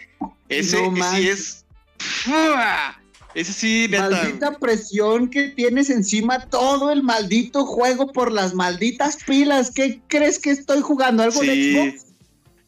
[0.50, 1.66] ese No sí es.
[2.00, 3.00] ¡Fua!
[3.34, 4.10] Ese sí, neta.
[4.10, 9.72] Maldita presión que tienes encima todo el maldito juego por las malditas pilas.
[9.72, 11.24] ¿Qué crees que estoy jugando?
[11.24, 11.74] ¿Algo de Sí.
[11.74, 12.12] Xbox?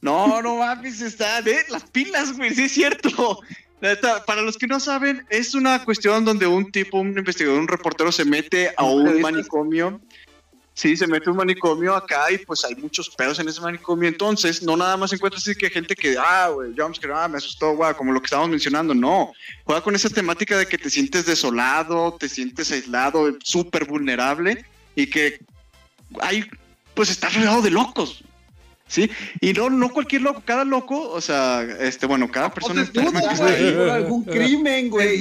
[0.06, 3.40] No, no mames, está de las pilas, güey, sí es cierto.
[4.28, 8.12] Para los que no saben, es una cuestión donde un tipo, un investigador, un reportero
[8.12, 10.00] se mete a un manicomio.
[10.76, 14.08] Sí, se mete a un manicomio acá y pues hay muchos pedos en ese manicomio.
[14.08, 17.76] Entonces, no nada más encuentras así que gente que, ah, güey, jumpscare, ah, me asustó,
[17.76, 18.94] güey, como lo que estábamos mencionando.
[18.94, 19.32] No,
[19.64, 25.08] juega con esa temática de que te sientes desolado, te sientes aislado, súper vulnerable y
[25.08, 25.40] que
[26.22, 26.46] hay,
[26.94, 28.25] pues estás rodeado de locos.
[28.96, 33.00] Sí, y no, no cualquier loco, cada loco, o sea, este, bueno, cada persona que
[33.02, 33.72] está güey, ahí.
[33.74, 35.20] por algún crimen, güey.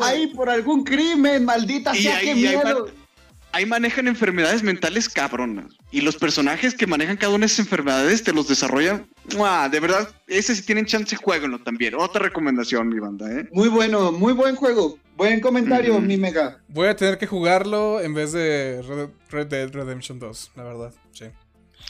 [0.00, 2.84] Ahí por algún crimen, maldita Y sea, ahí- qué y ahí miedo.
[2.84, 3.06] van-
[3.52, 5.72] Ahí manejan enfermedades mentales cabronas.
[5.90, 9.06] Y los personajes que manejan cada una de esas enfermedades te los desarrollan.
[9.34, 9.68] ¡mua!
[9.70, 11.94] De verdad, ese si tienen chance, jueguenlo también.
[11.94, 13.48] Otra recomendación, mi banda, ¿eh?
[13.52, 14.98] Muy bueno, muy buen juego.
[15.16, 16.60] Buen comentario, mi mega.
[16.68, 20.92] Voy a tener que jugarlo en vez de Red, Red Dead Redemption 2, la verdad.
[21.12, 21.24] Sí.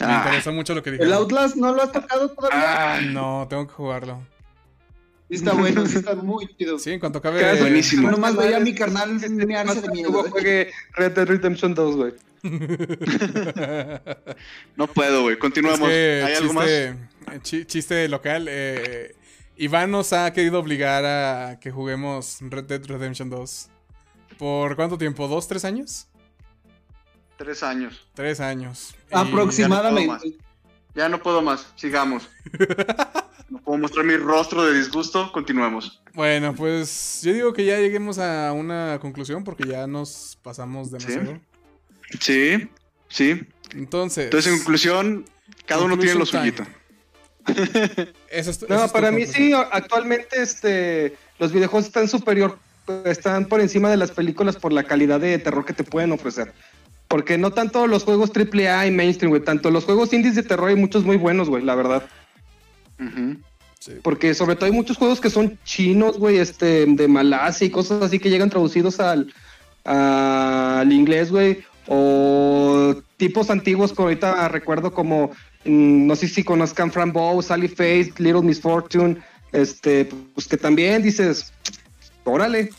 [0.00, 1.18] Me Ah, interesa mucho lo que ¿El dijeron.
[1.18, 2.94] Outlast no lo has tocado todavía?
[2.96, 4.22] ah, No, tengo que jugarlo.
[5.28, 6.78] Sí Está bueno, sí está muy chido.
[6.78, 7.40] Sí, en cuanto acabe.
[7.40, 8.10] Cada- buenísimo.
[8.10, 10.22] Nomás veía a mi carnal mearse de miedo.
[10.30, 12.12] Juegue Red Dead Redemption 2, güey.
[14.76, 15.34] no puedo, güey.
[15.34, 15.88] Es Continuamos.
[15.88, 16.66] que ¿Hay algo más?
[16.66, 16.96] chiste,
[17.42, 18.46] chi- chiste local.
[18.48, 19.14] eh,
[19.56, 23.68] Iván nos ha querido obligar a que juguemos Red Dead Redemption 2.
[24.38, 25.26] ¿Por cuánto tiempo?
[25.28, 26.08] ¿Dos, tres años?
[27.38, 28.06] Tres años.
[28.14, 28.94] Tres años.
[29.10, 30.36] Aproximadamente.
[30.94, 31.66] Ya no puedo más.
[31.76, 32.28] Sigamos.
[33.50, 35.30] no puedo mostrar mi rostro de disgusto.
[35.32, 36.00] Continuemos.
[36.14, 41.38] Bueno, pues yo digo que ya lleguemos a una conclusión porque ya nos pasamos demasiado.
[42.20, 42.68] Sí,
[43.08, 43.46] sí.
[43.74, 44.24] Entonces.
[44.24, 45.24] Entonces, en conclusión,
[45.66, 46.64] cada uno tiene lo suyito.
[48.30, 49.62] eso es- No, eso es tu para mí conclusión.
[49.62, 52.58] sí, actualmente este, los videojuegos están superior,
[53.04, 56.52] están por encima de las películas por la calidad de terror que te pueden ofrecer.
[57.08, 60.68] Porque no tanto los juegos AAA y mainstream, güey, tanto los juegos indies de terror
[60.68, 62.02] hay muchos muy buenos, güey, la verdad.
[63.78, 63.92] Sí.
[64.02, 68.02] Porque sobre todo hay muchos juegos que son chinos, güey, este, de Malasia y cosas
[68.02, 69.32] así que llegan traducidos al,
[69.84, 71.64] al inglés, güey.
[71.86, 75.30] O tipos antiguos que ahorita recuerdo como,
[75.64, 79.18] mm, no sé si conozcan Fran Bow, Sally Face, Little Miss Fortune,
[79.52, 81.52] este, pues que también dices,
[82.24, 82.70] órale.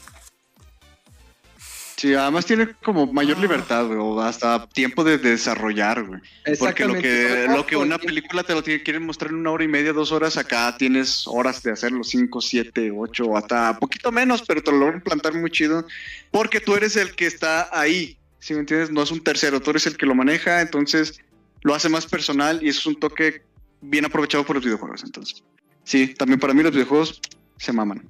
[1.97, 6.21] Sí, además tiene como mayor libertad, güey, o hasta tiempo de desarrollar, güey.
[6.59, 9.63] Porque lo que, lo que una película te lo tiene- quieren mostrar en una hora
[9.63, 14.43] y media, dos horas, acá tienes horas de hacerlo, cinco, siete, ocho, hasta poquito menos,
[14.47, 15.87] pero te lo logran plantar muy chido.
[16.29, 18.91] Porque tú eres el que está ahí, si me entiendes?
[18.91, 21.19] No es un tercero, tú eres el que lo maneja, entonces
[21.63, 23.41] lo hace más personal y eso es un toque
[23.81, 25.43] bien aprovechado por los videojuegos, entonces.
[25.83, 27.19] Sí, también para mí los videojuegos
[27.57, 28.07] se maman.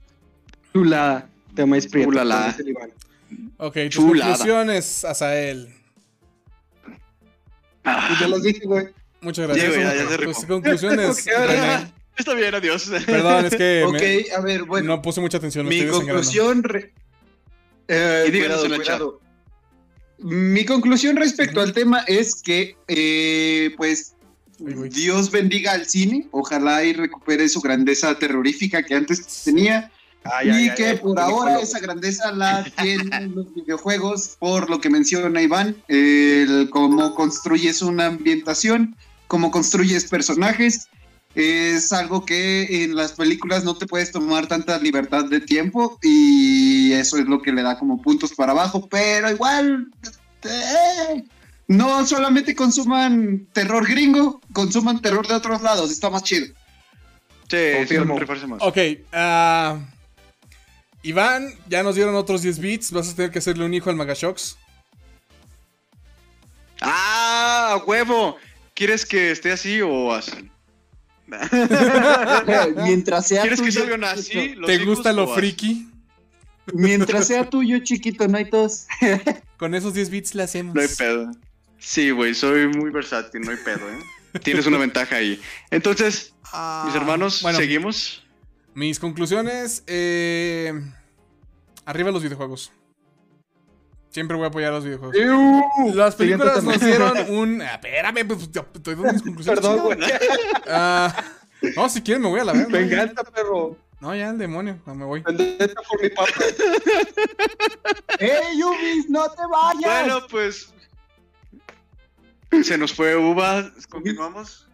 [0.73, 1.29] Chulada.
[1.55, 1.87] Te amáis
[3.57, 4.31] Ok, tus Chulada.
[4.31, 5.73] conclusiones, Azael.
[7.85, 8.87] Y ya los dije, güey.
[9.21, 9.65] Muchas gracias.
[9.73, 11.93] Sí, güey, ya- ya tus conclusiones, René.
[12.17, 12.89] Está bien, adiós.
[13.05, 14.87] Perdón, es que Ok, me- a ver, bueno.
[14.95, 15.65] no puse mucha atención.
[15.65, 16.63] lo Mi conclusión.
[16.63, 16.93] re-
[17.87, 18.97] Eh, Y cuidado, en el chat.
[18.97, 19.21] cuidado.
[20.19, 24.13] Mi conclusión respecto al tema es que, eh, pues.
[24.59, 26.27] Dios bendiga al cine.
[26.31, 29.91] Ojalá y recupere su grandeza terrorífica que antes tenía.
[30.43, 35.75] Y que por ahora esa grandeza la tienen los videojuegos, por lo que menciona Iván,
[35.87, 38.95] el cómo construyes una ambientación,
[39.27, 40.87] cómo construyes personajes.
[41.35, 46.93] Es algo que en las películas no te puedes tomar tanta libertad de tiempo y
[46.93, 49.87] eso es lo que le da como puntos para abajo, pero igual
[50.43, 51.23] eh,
[51.67, 56.47] no solamente consuman terror gringo, consuman terror de otros lados, está más chido.
[57.49, 58.17] Sí, Confirmo.
[58.47, 58.61] más.
[58.61, 58.77] Ok,
[59.13, 59.79] ah,
[61.07, 62.91] Iván, ya nos dieron otros 10 bits.
[62.91, 64.57] Vas a tener que hacerle un hijo al Magashox.
[66.81, 68.37] ¡Ah, huevo!
[68.73, 70.51] ¿Quieres que esté así o así?
[72.83, 74.55] Mientras sea ¿Quieres que tuyo, salgan así?
[74.65, 75.89] ¿Te hijos, gusta lo friki?
[76.73, 78.85] Mientras sea tuyo, chiquito, no hay tos.
[79.57, 80.75] Con esos 10 bits le hacemos.
[80.75, 81.31] No hay pedo.
[81.79, 83.99] Sí, güey, soy muy versátil, no hay pedo, ¿eh?
[84.43, 85.41] Tienes una ventaja ahí.
[85.71, 88.23] Entonces, Ah, mis hermanos, bueno, seguimos.
[88.73, 89.83] Mis conclusiones.
[89.87, 90.73] eh,
[91.87, 92.71] arriba los videojuegos.
[94.09, 95.15] Siempre voy a apoyar a los videojuegos.
[95.95, 97.61] Las películas nos dieron un.
[97.61, 99.59] ah, Espérame, pues, ya, estoy dando mis conclusiones.
[99.61, 99.97] Perdón, güey.
[100.67, 101.15] Ah,
[101.75, 102.67] no, si quieren me voy a la verga.
[102.77, 103.77] Venganza, perro.
[103.99, 105.21] No, ya el demonio, no me voy.
[105.21, 106.29] Vendetta por mi papá.
[108.19, 109.81] ¡Ey, Ubis, no te vayas!
[110.07, 110.73] Bueno, pues.
[112.63, 113.71] Se nos fue Uva.
[113.89, 114.67] Continuamos.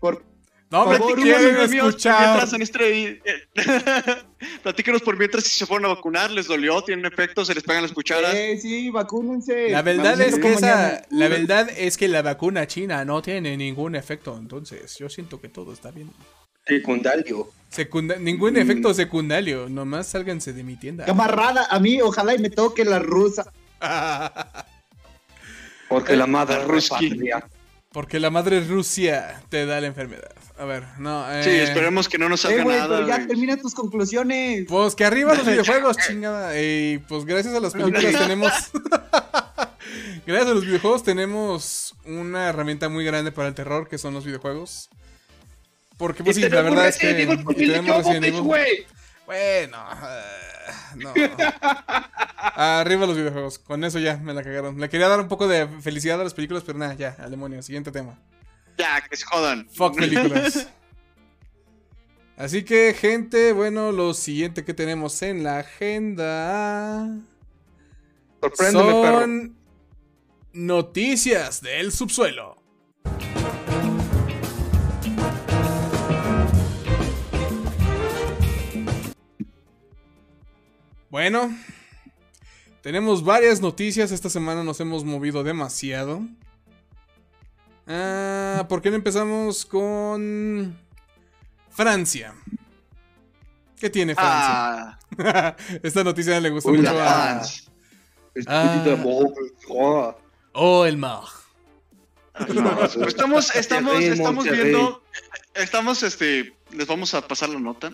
[0.00, 0.24] Por-
[0.70, 2.48] No, hombre, favor, ¿qué unos quieren amigos míos, escuchar?
[2.60, 3.34] Este...
[4.62, 7.82] Platíquenos por mientras si se fueron a vacunar, les dolió, tienen efectos, se les pegan
[7.82, 8.32] las cucharas.
[8.34, 9.70] Eh, sí, vacúnense.
[9.70, 11.02] La verdad Vamos es que como esa, mañana.
[11.10, 15.48] la verdad es que la vacuna china no tiene ningún efecto, entonces yo siento que
[15.48, 16.10] todo está bien.
[16.64, 17.50] Secundario.
[17.68, 21.04] Secunda- ningún efecto secundario, nomás sálganse de mi tienda.
[21.04, 23.52] Camarada, a mí ojalá y me toque la rusa.
[25.88, 27.18] Porque la madre Ruski.
[27.92, 30.30] Porque la madre Rusia te da la enfermedad.
[30.58, 31.28] A ver, no.
[31.32, 32.96] Eh, Sí, esperemos que no nos salga Eh, güey, nada.
[32.98, 34.66] pero ya termina tus conclusiones.
[34.68, 36.60] Pues que arriba los videojuegos, chingada.
[36.60, 38.52] Y pues gracias a las películas tenemos.
[40.26, 44.24] gracias a los videojuegos tenemos una herramienta muy grande para el terror, que son los
[44.24, 44.88] videojuegos.
[45.96, 47.12] Porque pues sí, la verdad es que.
[47.12, 48.86] tenemos Resident Evil.
[49.30, 49.76] Bueno,
[50.08, 51.14] eh, no.
[52.56, 53.60] Arriba los videojuegos.
[53.60, 54.80] Con eso ya me la cagaron.
[54.80, 57.62] Le quería dar un poco de felicidad a las películas, pero nada, ya, al demonio.
[57.62, 58.18] Siguiente tema.
[58.76, 59.68] Ya, que se jodan.
[59.70, 60.66] Fuck películas.
[62.36, 67.06] Así que, gente, bueno, lo siguiente que tenemos en la agenda
[68.40, 69.20] Sorpréndeme, perro.
[69.20, 69.56] son
[70.52, 72.60] noticias del subsuelo.
[81.10, 81.52] Bueno,
[82.82, 84.12] tenemos varias noticias.
[84.12, 86.22] Esta semana nos hemos movido demasiado.
[87.88, 90.78] Ah, ¿Por qué no empezamos con
[91.70, 92.32] Francia?
[93.80, 94.98] ¿Qué tiene Francia?
[95.18, 97.42] Ah, Esta noticia le gusta mucho a...
[98.46, 98.86] Ah.
[99.68, 100.14] Oh,
[100.52, 101.24] Oh, el Mar.
[102.54, 105.02] No, pues estamos, estamos, estamos viendo,
[105.54, 107.90] estamos, este, les vamos a pasar la nota.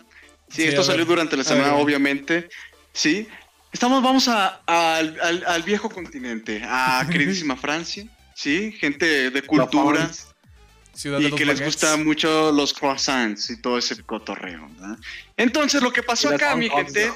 [0.48, 2.48] Sí, Sí, esto salió durante la semana, obviamente.
[2.96, 3.28] Sí,
[3.72, 8.06] estamos, vamos a, a- al, al- al viejo continente, a queridísima Francia.
[8.34, 10.24] Sí, gente de cultura France.
[10.94, 11.66] Ciudad y que les baguettes.
[11.66, 14.66] gustan mucho los croissants y todo ese cotorreo.
[14.78, 14.96] ¿verdad?
[15.36, 17.10] Entonces, lo que pasó acá, mi gente,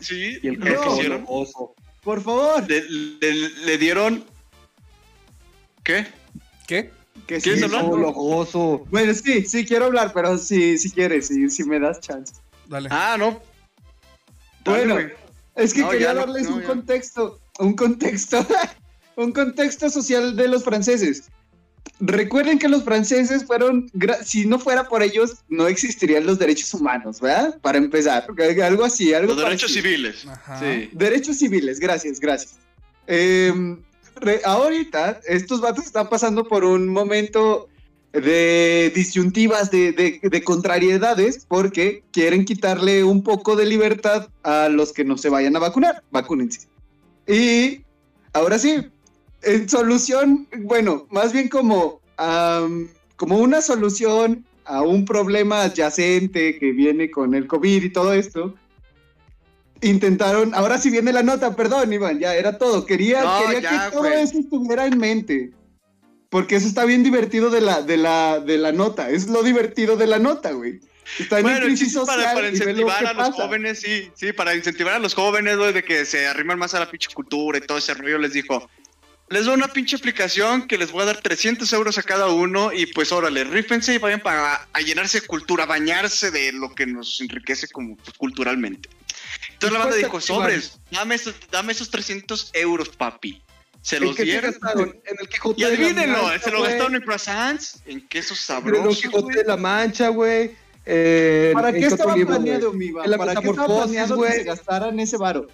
[0.00, 1.74] sí, Y el queso hicieron, oso.
[2.02, 2.68] Por favor.
[2.68, 4.24] le, le- le dieron,
[5.84, 6.06] ¿qué?
[6.66, 6.90] ¿Qué?
[7.28, 7.64] Que ¿Quieres sí.
[7.66, 7.84] hablar?
[8.90, 12.34] Bueno, sí, sí quiero hablar, pero sí, si quieres, sí, si me das chance.
[12.66, 12.88] Dale.
[12.90, 13.40] Ah, no.
[14.64, 15.10] Dale, Bueno.
[15.56, 16.66] Es que No, quería no, darles no, un ya.
[16.68, 18.46] contexto, un contexto,
[19.16, 21.24] un contexto social de los franceses.
[21.98, 23.90] Recuerden que los franceses fueron,
[24.24, 27.58] si no fuera por ellos, no existirían los derechos humanos, ¿verdad?
[27.60, 28.26] Para empezar,
[28.62, 30.26] algo así, algo Los derechos civiles.
[30.26, 30.60] Ajá.
[30.60, 30.88] Sí.
[30.92, 32.54] Derechos civiles, gracias, gracias.
[33.06, 33.78] em,
[34.16, 37.68] re- ahorita estos vatos están pasando por un momento
[38.12, 44.92] de disyuntivas, de, de- de contrariedades, porque quieren quitarle un poco de libertad a los
[44.92, 46.02] que no se vayan a vacunar.
[46.10, 46.66] Vacúnense.
[47.28, 47.82] Y
[48.32, 48.78] ahora sí,
[49.42, 56.72] en solución, bueno, más bien como, am, como una solución a un problema adyacente que
[56.72, 58.54] viene con el COVID y todo esto.
[59.82, 62.84] Intentaron, ahora sí viene la nota, perdón, Iván, ya era todo.
[62.84, 65.50] Quería, No, quería ya, que todo eso estuviera en mente.
[66.30, 69.10] Porque eso está bien divertido de la, de la, de la nota.
[69.10, 70.80] Es lo divertido de la nota, güey.
[71.18, 73.32] Está en Bueno, crisis social para, lo incentivar a los pasa.
[73.32, 76.78] jóvenes, sí, sí, para incentivar a los jóvenes, güey, de que se arriman más a
[76.78, 78.70] la pinche cultura y todo ese rollo, les dijo,
[79.28, 82.72] les doy una pinche aplicación que les voy a dar 300 euros a cada uno
[82.72, 86.72] y pues órale, rífense y vayan para a llenarse de cultura, a bañarse de lo
[86.74, 88.88] que nos enriquece como pues, culturalmente.
[89.52, 93.42] Entonces la banda cuesta, dijo, sobres, dame esos, dame esos 300 euros, papi.
[93.82, 94.50] Se ¿En los dieron.
[94.50, 94.88] gastaron?
[95.04, 98.50] En el Quijote Y de la adivínenlo, Mancha, se lo gastaron en croissants, en quesos
[98.50, 99.00] En el sabrosos.
[99.02, 100.54] Quijote de la Mancha, güey.
[100.86, 104.44] Eh, ¿Para ¿en qué estaba libro, planeado, mi la ¿Para qué estaba planeado que se
[104.44, 105.46] gastaran ese varo?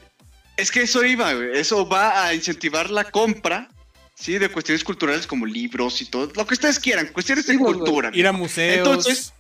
[0.57, 1.59] Es que eso iba, güey.
[1.59, 3.69] Eso va a incentivar la compra,
[4.15, 4.39] ¿sí?
[4.39, 6.33] De cuestiones culturales como libros y todo.
[6.35, 8.11] Lo que ustedes quieran, cuestiones de cultura.
[8.15, 8.79] Ir a museos.
[8.79, 9.33] Entonces,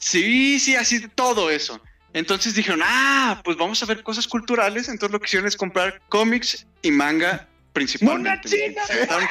[0.00, 1.80] Sí, sí, así de todo eso.
[2.12, 4.88] Entonces dijeron, ah, pues vamos a ver cosas culturales.
[4.88, 7.46] Entonces lo que hicieron es comprar cómics y manga
[7.84, 8.48] principalmente.
[8.48, 9.28] Se gastaron-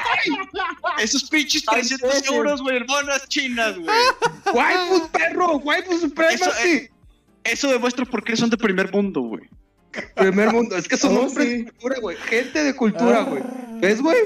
[1.00, 2.34] Esos pinches Ay, 300 serio.
[2.34, 3.96] euros, güey, monas chinas, güey.
[4.54, 5.58] ¡Waifus, perro!
[5.58, 6.90] ¡Waifus Supremacy!
[7.44, 9.44] Eso demuestra por qué son de primer mundo, güey.
[10.16, 10.76] Primer mundo.
[10.76, 11.58] Es que son Oh, hombres sí.
[11.64, 12.18] de cultura, güey.
[12.18, 13.44] Gente de cultura, güey.
[13.80, 14.18] ¿Ves, güey?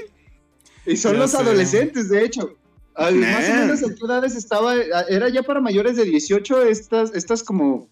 [0.86, 1.38] Y son Ya los sé.
[1.38, 2.56] adolescentes, de hecho.
[2.96, 3.10] Ah.
[3.12, 7.44] Más o menos en qué edades estaba, era ya para mayores de 18 estas, estas
[7.44, 7.88] como...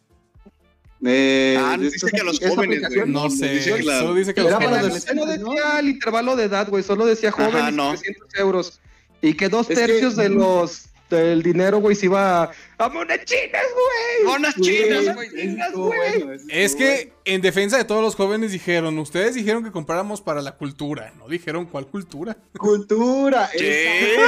[1.06, 3.08] eh, Ah, de dice que a los jóvenes, güey.
[3.10, 3.50] No sé.
[3.56, 5.08] dice que la- dice que los jóvenes.
[5.16, 6.84] No decía el intervalo de edad, güey.
[6.84, 7.90] Solo decía Ajá, jóvenes no.
[7.92, 8.80] 300 euros.
[9.22, 12.88] Y que dos Es que- tercios de los del dinero, güey, se iba a, a
[12.88, 14.26] monas chinas, güey.
[14.34, 15.56] Monas chinas, güey.
[15.76, 20.42] bueno, Es que en defensa de todos los jóvenes dijeron, ustedes dijeron que compráramos para
[20.42, 22.38] la cultura, no dijeron cuál cultura.
[22.58, 23.50] Cultura.
[23.58, 23.60] Sí,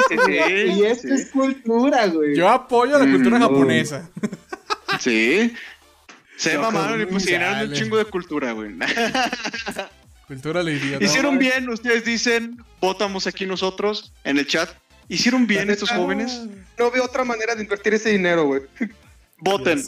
[0.09, 0.33] sí, sí,
[0.77, 1.13] Y esto sí.
[1.13, 2.35] es cultura, güey.
[2.35, 3.47] Yo apoyo a la cultura Mm, no.
[3.49, 4.09] japonesa.
[4.99, 5.53] Sí.
[6.43, 8.71] Se mamaron y pues llenaron un chingo de cultura, güey.
[10.27, 11.03] Cultura le idiota.
[11.03, 14.69] Hicieron bien, ustedes dicen, votamos aquí nosotros en el chat.
[15.07, 16.41] ¿Hicieron bien estos jóvenes?
[16.77, 18.61] No veo otra manera de invertir ese dinero, güey.
[19.39, 19.83] Voten.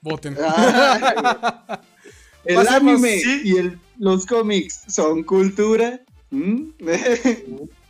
[0.00, 0.36] Voten.
[0.40, 1.80] Ah,
[2.44, 3.42] el anime sí.
[3.44, 6.00] y el, los cómics son cultura.
[6.30, 6.70] ¿Mm?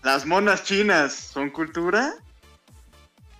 [0.02, 2.14] Las monas chinas son cultura.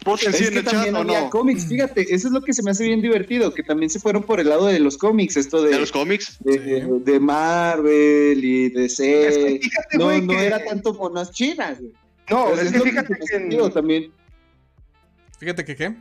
[0.09, 1.31] Voten sí es en que el chat también o había no.
[1.31, 4.23] cómics, fíjate, eso es lo que se me hace bien divertido, que también se fueron
[4.23, 6.37] por el lado de los cómics, esto de, De los cómics.
[6.41, 6.53] de,
[6.83, 7.03] Sí.
[7.05, 9.05] de Marvel y de Es C.
[9.05, 11.93] que fíjate, No, güey, no que- era tanto monas chinas, güey.
[12.31, 14.13] No, es, es que fíjate que en, sentido también.
[15.39, 15.95] Fíjate que qué.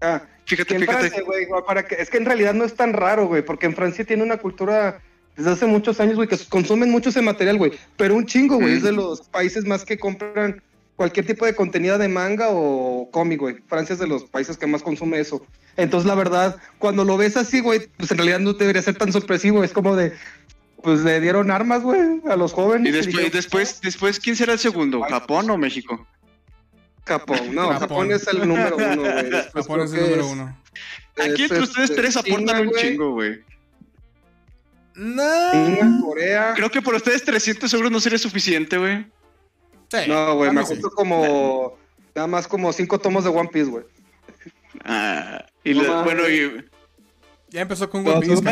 [0.00, 0.98] ah, Fíjate, en fíjate.
[1.10, 3.74] Francia, güey, para que, es que en realidad no es tan raro, güey, porque en
[3.74, 5.00] Francia tiene una cultura
[5.36, 8.74] desde hace muchos años, güey, que consumen mucho ese material, güey, pero un chingo, güey,
[8.78, 10.62] es de los países más que compran
[10.98, 13.56] cualquier tipo de contenido de manga o cómic, güey.
[13.68, 15.46] Francia es de los países que más consume eso.
[15.76, 19.12] Entonces, la verdad, cuando lo ves así, güey, pues en realidad no debería ser tan
[19.12, 20.12] sorpresivo, es como de,
[20.82, 22.88] pues le dieron armas, güey, a los jóvenes.
[22.88, 25.00] Y después, dijeron, después, después, ¿quién será el segundo?
[25.02, 26.04] ¿Japón o México?
[27.06, 27.78] Japón, no, Japón.
[27.78, 29.30] Japón es el número uno, güey.
[29.30, 30.58] Después Japón es el número uno.
[31.16, 33.40] Aquí entre ustedes este, tres aportan China, un chingo, güey.
[34.96, 35.52] No.
[35.52, 36.54] China, Corea.
[36.56, 39.06] Creo que por ustedes 300 euros no sería suficiente, güey.
[39.90, 40.72] Sí, No, güey, a me mí sí.
[40.74, 41.78] ajusto como.
[42.14, 43.84] Nada más como cinco tomos de One Piece, güey.
[44.84, 46.64] Ah, y No bueno, y
[47.50, 48.42] Ya empezó con No, One Piece.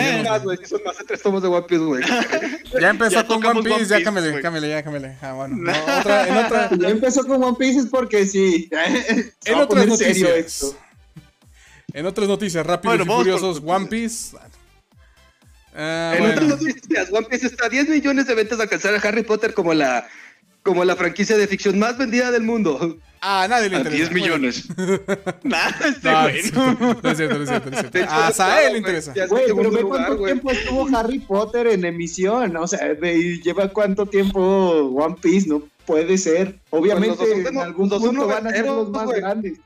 [0.43, 0.59] güey.
[0.67, 2.03] Son más de tres tomos de One Piece, güey.
[2.81, 5.17] Ya empezó Ya con One Piece, One ya cámele, cámele, ya cámele.
[5.23, 5.57] Ah, bueno.
[5.61, 8.69] No, otra, en otra, Ya empezó con One Piece es porque sí.
[9.41, 10.31] Se en a otras noticias.
[10.31, 10.77] esto.
[11.93, 13.63] En otras noticias, rápidos Bueno, y por noticias.
[13.65, 14.37] One Piece.
[15.75, 16.35] Ah, en bueno.
[16.43, 19.53] otras noticias, One Piece está a 10 millones de ventas de alcanzar a Harry Potter
[19.55, 20.07] como la,
[20.67, 22.99] como la franquicia de ficción más vendida del mundo.
[23.23, 24.11] Ah, nadie le a interesa.
[24.11, 24.69] 10 millones.
[25.43, 26.43] Nah, este No, güey.
[26.43, 26.75] sí, no.
[27.03, 27.99] no es cierto, no es cierto, no es De cierto.
[27.99, 29.15] hecho, Ah, está, a él le interesa.
[29.29, 30.33] Güey, pero ve lugar, cuánto güey.
[30.33, 32.57] tiempo estuvo Harry Potter en emisión.
[32.57, 36.59] O sea, y lleva cuánto tiempo One Piece, no puede ser.
[36.71, 38.67] Obviamente, Pues los dos son en de- algún los dos son punto van a ser
[38.67, 39.21] los noventeros, más güey.
[39.21, 39.59] grandes.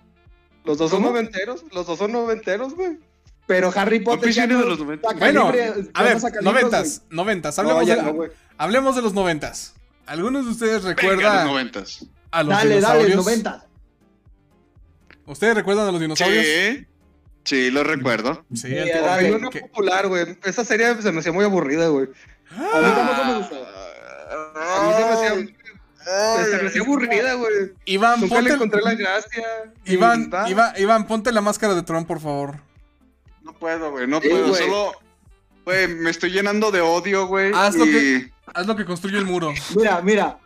[0.64, 2.98] Los dos son noventeros, los dos son noventeros, güey.
[3.46, 4.26] Pero Harry Potter.
[4.26, 5.08] Piece ya viene de no los 90.
[5.08, 7.56] saca Bueno, libre- a ver, noventas, noventas.
[7.58, 9.74] No, Hablemos, de, hablemos de los noventas.
[10.10, 12.08] ¿Algunos de ustedes Venga, recuerdan los 90s.
[12.32, 13.16] a los Dale, dale, dinosaurios?
[13.26, 13.66] 90.
[15.26, 16.44] ¿Ustedes recuerdan a los dinosaurios?
[16.44, 16.86] Sí,
[17.44, 18.44] sí, lo recuerdo.
[18.52, 19.50] Sí, Sí, el dale.
[19.50, 20.36] que- popular, güey.
[20.42, 22.08] Esa serie se me hacía muy aburrida, güey.
[22.50, 23.56] A mí tampoco me gusta.
[26.50, 27.52] Se me hacía aburrida, güey.
[27.84, 29.44] Iván, Nunca le ponte, encontré la gracia.
[29.84, 30.30] Iván.
[30.48, 32.56] Iván, Iván, ponte la máscara de Tron, por favor.
[33.42, 34.54] No puedo, güey, no Sí, puedo.
[34.54, 34.92] Solo,
[35.64, 37.52] güey, me estoy llenando de odio, güey.
[37.54, 39.52] Haz lo y- que- Haz lo que construye el muro.
[39.76, 40.38] Mira, mira.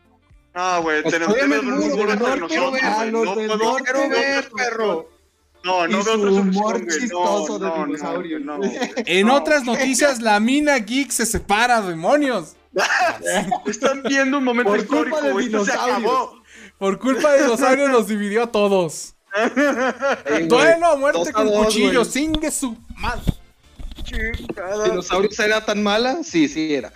[0.54, 3.46] No, güey, tenemos que óyeme, ver un muro, entre no nosotros, a los No del
[3.48, 5.08] puedo, norte, no ver, perro.
[5.64, 8.36] No, no y veo su otra humor chistoso de no, no, dinosaurio.
[9.06, 9.34] En No.
[9.34, 12.54] otras noticias, la mina geek se separa, demonios.
[13.66, 15.44] Están viendo un momento Por histórico, culpa de.
[15.44, 15.98] Esto se dinosaurios.
[15.98, 16.42] acabó.
[16.78, 19.14] Por culpa de dinosaurio nos dividió a todos.
[20.48, 22.12] Duelo a muerte con dos, cuchillo, güey.
[22.12, 23.32] singue su madre.
[24.04, 26.22] ¿Dinosaurios era tan mala?
[26.22, 26.92] Sí, sí era.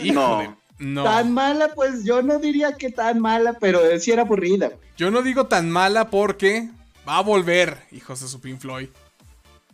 [0.00, 1.04] Hijo No.
[1.04, 4.68] Tan mala, pues yo no diría que tan mala, pero sí era aburrida.
[4.68, 4.80] güey.
[4.96, 6.68] Yo no digo tan mala porque
[7.08, 8.88] va a volver, hijos de su Pink Floyd.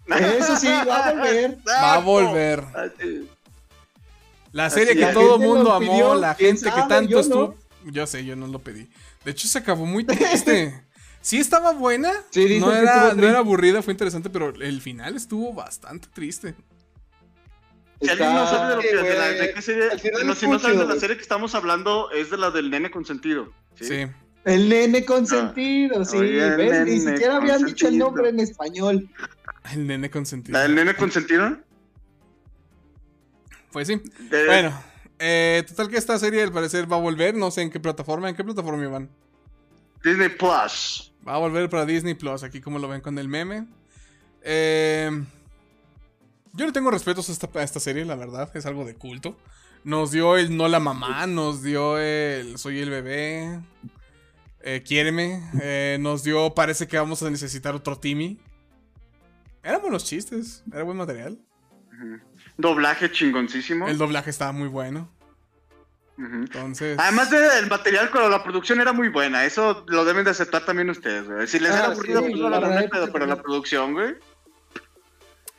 [0.06, 1.58] Eso sí, va a volver.
[1.66, 2.64] Va a volver.
[4.52, 7.20] La serie Así que todo mundo amó, pidió, la gente que tanto yo no.
[7.20, 7.54] estuvo.
[7.86, 8.88] Yo sé, yo no lo pedí.
[9.24, 10.82] De hecho, se acabó muy triste.
[11.24, 15.16] Sí estaba buena, Sí, dicen no, que era, no aburrida, fue interesante, pero el final
[15.16, 16.54] estuvo bastante triste.
[18.02, 19.84] Si alguien no sabe de, lo que, de, la, de qué serie,
[20.22, 22.68] no, si no saben de chido, la serie que estamos hablando, es de la del
[22.68, 23.50] nene consentido.
[23.74, 23.86] Sí.
[23.86, 24.06] Sí.
[24.44, 26.18] El nene consentido, sí.
[26.18, 26.84] Oye.
[26.84, 29.08] Ni siquiera habían dicho el nombre en español.
[29.72, 30.58] El nene consentido.
[30.58, 31.56] ¿La del nene consentido?
[33.72, 33.98] Pues sí.
[34.28, 34.78] De- Bueno,
[35.18, 38.28] eh, total que esta serie al parecer va a volver, no sé en qué plataforma,
[38.28, 39.08] en qué plataforma van.
[40.04, 41.13] Disney Plus.
[41.26, 43.66] Va a volver para Disney Plus, aquí como lo ven con el meme.
[44.42, 45.10] Eh,
[46.52, 49.36] yo le tengo respetos a esta, a esta serie, la verdad, es algo de culto.
[49.84, 53.60] Nos dio el No la mamá, nos dio el Soy el bebé,
[54.60, 58.38] eh, Quiéreme, eh, nos dio Parece que vamos a necesitar otro Timmy.
[59.62, 61.38] Eran buenos chistes, era buen material.
[62.56, 63.88] Doblaje chingoncísimo.
[63.88, 65.10] El doblaje estaba muy bueno,
[66.16, 66.96] Entonces...
[66.98, 69.44] Además del material, pero la producción era muy buena.
[69.44, 71.46] Eso lo deben de aceptar también ustedes, güey.
[71.46, 73.10] Si les Ah, era sí, aburrido, güey, pues la no la verdad pero, sí.
[73.12, 74.14] pero la producción, güey,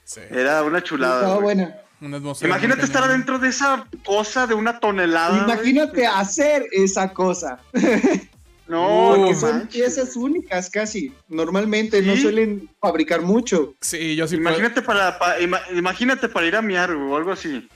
[0.03, 1.16] sí, era una chulada.
[1.22, 1.43] Estaba güey.
[1.56, 1.76] buena.
[2.01, 5.43] una Imagínate estar adentro de esa cosa de una tonelada.
[5.43, 5.56] güey.
[5.56, 7.60] Imagínate hacer esa cosa.
[8.68, 9.74] No, no Porque son manches.
[9.76, 11.14] piezas únicas casi.
[11.28, 12.24] Normalmente no Sí.
[12.24, 13.76] suelen fabricar mucho.
[13.80, 14.38] Sí, yo sí...
[14.38, 17.70] Imagínate para, pa- ima- imagínate para ir a miar, o algo así.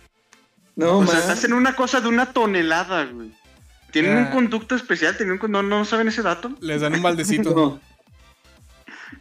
[0.80, 1.30] No, o sea, man.
[1.32, 3.32] hacen una cosa de una tonelada, güey.
[3.92, 4.20] Tienen Ya.
[4.22, 6.52] un conducto especial, tienen un no, no saben ese dato.
[6.62, 7.54] Les dan un baldecito.
[7.56, 7.80] No.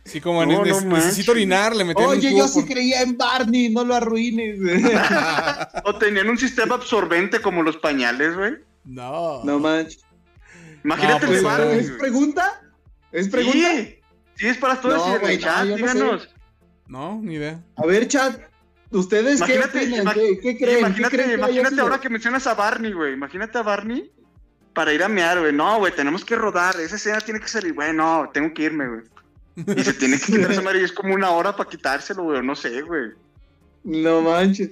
[0.04, 1.04] Sí, como No, ne- no ne- manches.
[1.06, 4.58] necesito orinar, le metían Oye, un yo sí por- creía en Barney, no lo arruines.
[5.84, 8.54] O tenían un sistema absorbente como los pañales, güey.
[8.84, 9.42] No.
[9.44, 10.00] no manches.
[10.84, 11.98] Imagínate No, pues, el Barney, ¿Es güey.
[12.00, 12.60] pregunta?
[13.12, 13.58] ¿Es pregunta?
[13.58, 13.96] Sí,
[14.36, 15.82] sí, es para todos No, en güey, chat, no sé.
[15.82, 16.28] díganos.
[16.86, 17.60] No, ni idea.
[17.76, 18.38] A ver, chat.
[18.90, 20.14] ¿Ustedes qué Imagínate, opinan?
[20.14, 20.78] ¿Qué, qué creen?
[20.78, 23.12] imagínate, ¿Qué creen que imagínate ahora que mencionas a Barney, güey.
[23.12, 24.10] Imagínate a Barney
[24.72, 25.52] para ir a mear, güey.
[25.52, 26.78] No, güey, tenemos que rodar.
[26.80, 27.74] Esa escena tiene que salir.
[27.74, 29.02] Güey, no, tengo que irme, güey.
[29.76, 32.42] Y se tiene que quitar esa madre y es como una hora para quitárselo, güey.
[32.42, 33.10] No sé, güey.
[33.84, 34.70] No manches.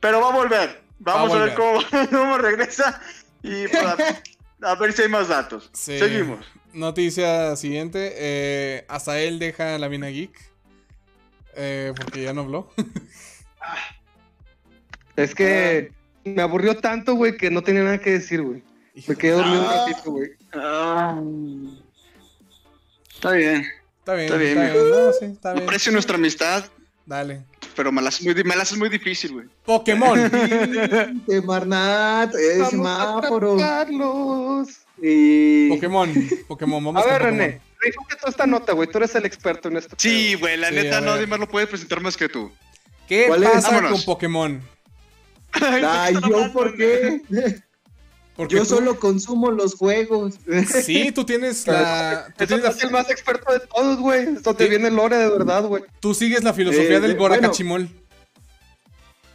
[0.00, 0.82] Pero va a volver.
[0.98, 1.80] Vamos Va a a, ver cómo,
[2.10, 3.00] cómo regresa
[3.42, 3.96] y para-
[4.62, 5.68] a ver si hay más datos.
[5.72, 5.98] Sí.
[5.98, 6.46] Seguimos.
[6.72, 8.12] Noticia siguiente.
[8.16, 10.30] eh, hasta él deja la mina geek.
[11.56, 12.70] eh, porque ya no habló.
[15.16, 15.92] Es que
[16.24, 18.62] me aburrió tanto, güey, que no tenía nada que decir, güey.
[19.06, 20.30] Me quedé dormido un ratito, güey.
[23.14, 23.64] Está bien.
[23.98, 24.90] Está bien, Está bien, está bien.
[24.90, 25.64] No, sí, está bien.
[25.64, 26.64] Aprecio nuestra amistad,
[27.06, 27.44] Dale.
[27.76, 29.46] pero me la haces muy, me la haces muy difícil, güey.
[29.64, 30.18] Pokémon.
[31.26, 33.56] De Marnat, es semáforo.
[33.56, 34.68] tratarlos.
[35.00, 35.68] Y...
[35.68, 36.12] Pokémon.
[36.48, 36.84] Pokémon.
[36.84, 37.38] Vamos A ver, Pokémon.
[37.38, 38.88] René, rífate toda esta nota, güey.
[38.90, 39.94] Tú eres el experto en esto.
[39.98, 42.50] Sí, güey, la Sí, neta nadie más lo puede presentar más que tú.
[43.12, 43.50] ¿Qué ¿Cuál es?
[43.50, 43.92] pasa Vámonos.
[43.92, 44.62] con Pokémon?
[45.52, 47.20] Ay, ¿yo por qué?
[48.34, 50.36] Porque Yo tú- solo consumo los juegos.
[50.82, 52.28] Sí, tú tienes la.
[52.38, 54.28] Tú, tienes es la- el más experto de todos, güey.
[54.34, 54.70] Esto te Sí.
[54.70, 55.82] viene Lore de verdad, güey.
[56.00, 57.90] tú sigues la filosofía Eh, del de- Gorakachimol.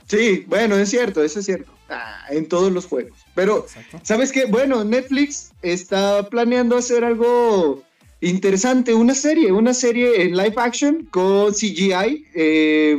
[0.08, 1.72] Sí, bueno, es cierto, eso es cierto.
[1.88, 3.20] Ah, en todos los juegos.
[3.36, 4.00] Pero, Exacto.
[4.02, 4.46] ¿sabes qué?
[4.46, 7.84] Bueno, Netflix está planeando hacer algo
[8.22, 12.98] interesante, una serie, una serie en live action con CGI eh,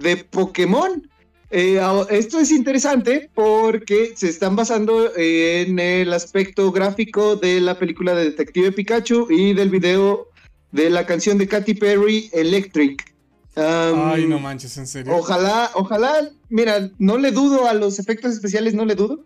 [0.00, 1.08] de Pokémon.
[1.52, 1.80] Eh,
[2.10, 8.24] esto es interesante porque se están basando en el aspecto gráfico de la película de
[8.24, 10.28] Detective Pikachu y del video
[10.70, 13.12] de la canción de Katy Perry, Electric.
[13.56, 15.14] Um, Ay, no manches, en serio.
[15.16, 19.24] Ojalá, ojalá, mira, no le dudo a los efectos especiales, no le dudo.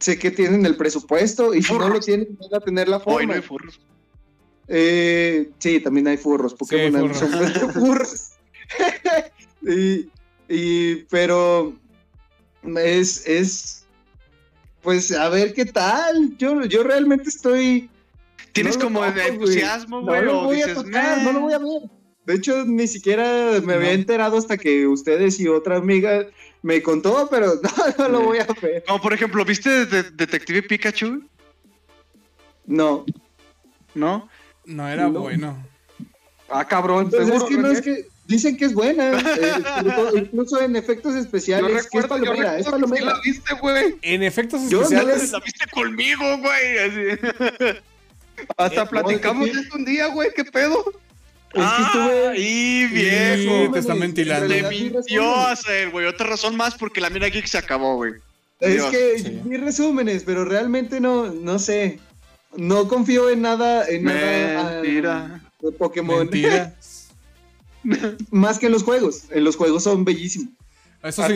[0.00, 3.02] Sé que tienen el presupuesto y si no lo tienen, van a tener la Hoy
[3.04, 3.26] forma.
[3.26, 3.80] no hay furros.
[4.66, 8.30] Eh, sí, también hay furros, Pokémon hay hay son furros.
[9.62, 10.08] y,
[10.48, 11.74] y- pero
[12.76, 13.84] es, es,
[14.82, 16.36] pues a ver qué tal.
[16.38, 17.88] Yo, yo realmente estoy.
[18.52, 19.28] Tienes no lo como toco, güey.
[19.28, 20.24] entusiasmo, No güey.
[20.24, 21.90] lo o voy a tocar, no lo voy a ver.
[22.26, 23.94] De hecho, ni siquiera me había No.
[23.94, 26.26] enterado hasta que ustedes y otra amiga
[26.62, 28.84] me contó, pero no, no lo voy a ver.
[28.86, 31.22] Como por ejemplo, ¿viste de- Detective Pikachu?
[32.66, 33.04] No.
[33.94, 34.28] ¿No?
[34.66, 35.20] No era No.
[35.20, 35.66] bueno.
[36.48, 37.44] Ah, cabrón, Pues seguro.
[37.44, 38.06] es que no es que.
[38.30, 39.10] Dicen que es buena,
[39.40, 43.06] eh, incluso, en efectos Yo especiales, que es recuerdo, yo palomera, es que sí palomera.
[43.06, 43.96] la viste, güey.
[44.02, 45.32] En efectos Yo no especiales.
[45.32, 47.18] La viste conmigo, güey.
[48.56, 50.30] Hasta Eh, platicamos no, de esto un día, güey.
[50.34, 50.84] ¿Qué pedo?
[51.52, 53.72] Es que estuve- Ah, y viejo.
[53.72, 54.46] te está En ventilando.
[54.46, 56.06] Le mintió a hacer, güey.
[56.06, 58.12] Otra razón más porque la Mira Geek se acabó, güey.
[58.60, 59.40] Es Dios, que sí.
[59.44, 61.98] vi resúmenes, pero realmente no, no sé.
[62.56, 65.40] No confío en nada, en nada ah, Mentira.
[65.60, 66.18] de Pokémon.
[66.20, 66.74] Mentira.
[68.30, 69.24] Más que en los juegos.
[69.30, 70.52] En los juegos son bellísimos.
[71.02, 71.28] Eso que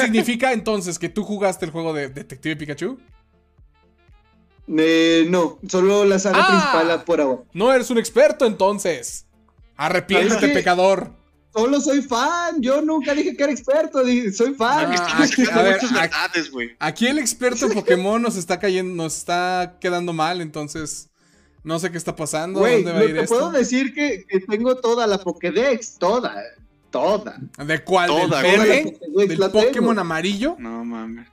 [0.00, 2.98] significa, eso entonces que tú jugaste el juego de Detective Pikachu.
[4.76, 6.48] Eh, no, solo la saga Ah.
[6.48, 7.42] principal por ahora.
[7.52, 9.26] No eres un experto entonces.
[9.76, 11.12] Arrepiéntete, Es que- pecador.
[11.54, 12.60] Solo soy fan.
[12.60, 14.04] Yo nunca dije que era experto.
[14.04, 14.92] dije, soy fan.
[14.96, 16.76] Ah, aquí- a ver, aquí- verdades, güey.
[16.78, 21.07] Aquí el experto Pokémon nos está cayendo, nos está quedando mal, entonces
[21.68, 23.34] no sé qué está pasando, Güey, dónde va a ir te esto.
[23.34, 25.98] puedo decir que, que tengo toda la Pokédex.
[25.98, 26.34] Toda.
[26.90, 27.36] Toda.
[27.62, 28.08] ¿De cuál?
[28.08, 28.96] Toda, ¿Del.
[29.52, 30.56] Pokémon amarillo?
[30.58, 31.28] No mames.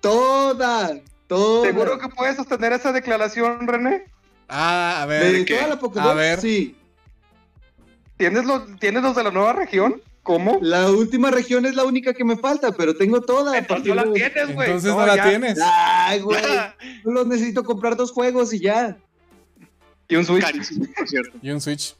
[0.00, 0.96] Toda.
[1.26, 1.66] Toda.
[1.66, 4.04] ¿Seguro que puedes sostener esa declaración, René?
[4.48, 5.44] Ah, a De ver.
[5.44, 5.56] qué?
[5.56, 6.40] toda la Pokédex, A ver.
[6.40, 6.76] sí.
[8.16, 10.00] ¿Tienes los, ¿Tienes los de la nueva región?
[10.22, 10.58] ¿Cómo?
[10.62, 13.58] La última región es la única que me falta, pero tengo toda.
[13.58, 14.66] Entonces no la de- tienes, güey.
[14.68, 15.28] Entonces no, la ya.
[15.28, 15.58] tienes.
[15.62, 16.42] Ay, güey.
[17.04, 18.96] Solo necesito comprar dos juegos y ya.
[20.08, 20.42] Y un Switch.
[20.42, 21.38] Carísimo, por cierto.
[21.42, 21.94] Y un Switch.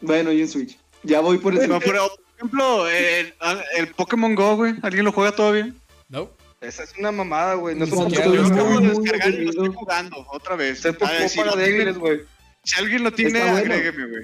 [0.00, 0.78] Bueno, y en Switch.
[1.02, 3.34] Ya voy por el No, pero, por ejemplo, el,
[3.76, 4.74] el Pokémon Go, güey.
[4.82, 5.72] ¿Alguien lo juega todavía?
[6.08, 6.30] No.
[6.60, 7.74] Esa es una mamada, güey.
[7.76, 10.84] No un siquiera juego lo Acabo de descargar y lo estoy jugando otra vez.
[10.84, 12.20] Es A ver, si, para débiles, güey.
[12.64, 13.74] si alguien lo tiene, Está bueno.
[13.74, 14.22] agrégueme, güey.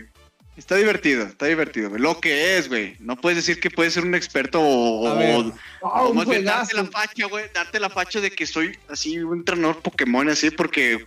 [0.56, 2.00] Está divertido, está divertido, güey.
[2.00, 2.96] Lo que es, güey.
[3.00, 5.34] No puedes decir que puedes ser un experto o, A ver.
[5.36, 7.46] o- Ah, o un más bien darte la facha, güey.
[7.52, 11.06] Darte la facha de que soy así un entrenador Pokémon, así, porque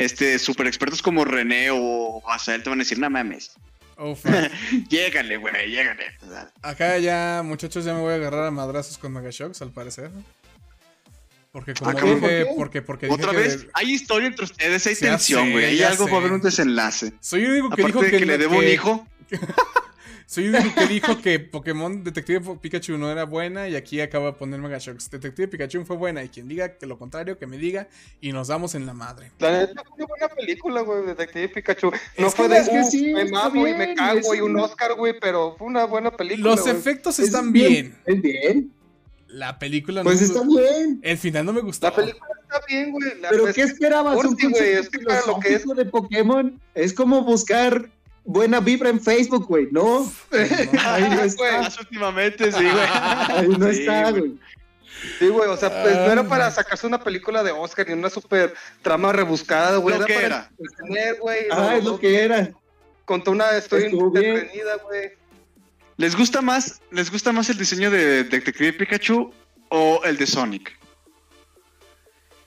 [0.00, 3.52] este super expertos como René o Azael te van a decir, no mames.
[3.98, 4.24] Uf.
[4.88, 6.06] Llégale, güey, llégale.
[6.62, 10.10] Acá ya, muchachos, ya me voy a agarrar a madrazos con Mega Shocks, al parecer.
[11.52, 14.94] Porque como Ah, dije, porque, porque dije Otra que vez, hay historia entre ustedes, hay
[14.94, 15.64] tensión, güey.
[15.66, 16.10] Hay algo sé.
[16.10, 17.12] va a haber un desenlace.
[17.20, 19.06] soy el único que Aparte dijo de que, que, le debo un hijo.
[20.30, 24.26] Soy el único que dijo que Pokémon Detective Pikachu no era buena y aquí acaba
[24.26, 25.10] de poner Mega Shocks.
[25.10, 27.88] Detective Pikachu fue buena y quien diga que lo contrario, que me diga
[28.20, 29.32] y nos damos en la madre.
[29.40, 31.90] La neta fue una buena película, güey, Detective Pikachu.
[32.16, 34.40] No Es fue que- de es que "Uh, sí, me mamo y me cago y
[34.40, 36.54] un un- Oscar, güey, pero fue una buena película.
[36.54, 37.98] Los efectos Es están bien.
[38.06, 38.72] Es bien.
[39.26, 40.26] La película Pues no.
[40.28, 41.00] está bien.
[41.02, 41.88] El final no me gustó.
[41.88, 43.10] La película está bien, güey.
[43.28, 44.16] Pero pues, ¿qué esperabas?
[44.16, 47.90] Un güey, concepto es que para lo que es- de Pokémon es como buscar
[48.24, 49.68] buena vibra en Facebook, güey.
[49.70, 51.26] No, ahí no güey.
[51.26, 51.62] está.
[51.62, 52.86] Más últimamente, sí, güey.
[53.28, 54.34] Ahí no Sí, está, güey.
[55.18, 56.12] Sí, güey, o sea, pues no Ah.
[56.12, 58.52] era para sacarse una película de Oscar ni una super
[58.82, 59.98] trama rebuscada, güey.
[59.98, 60.50] Lo que para era.
[60.58, 61.40] entretener, güey.
[61.50, 62.50] Ah, es no- lo que era.
[63.06, 65.12] Contó una historia entretenida, güey.
[65.96, 69.32] ¿Les gusta más, les gusta más el diseño de Detective Pikachu
[69.70, 70.78] o el de Sonic?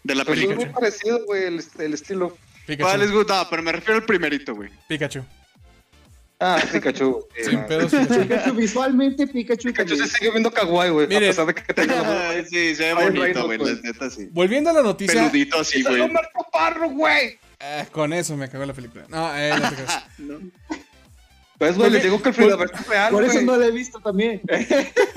[0.04, 0.66] De la Pues es película.
[0.66, 2.30] muy parecido, güey, el, el estilo.
[2.30, 3.14] ¿Cuál les Pikachu.
[3.18, 3.50] gusta?
[3.50, 4.70] Pero me refiero al primerito, güey.
[4.88, 5.24] Pikachu.
[6.46, 7.26] Ah, Pikachu.
[7.38, 8.54] eh, Sin pedos, Pikachu.
[8.54, 11.06] Visualmente Pikachu, Pikachu se sigue viendo kawaii, güey.
[11.06, 11.28] A Mire.
[11.28, 13.58] pesar de que tenga la sí, se ve bonito, güey.
[13.60, 14.28] La neta, sí.
[14.32, 15.22] Volviendo a la noticia.
[15.30, 16.02] Peludito así, ¡Ese güey.
[16.04, 17.40] es Marco Parro, güey!
[17.62, 19.06] eh, con eso me cagó la película.
[19.08, 20.04] No, eh, no te creas.
[20.18, 20.40] No.
[21.58, 24.00] Pues, güey, les digo que el Fridaberto es real, Por eso no la he visto
[24.02, 24.42] también.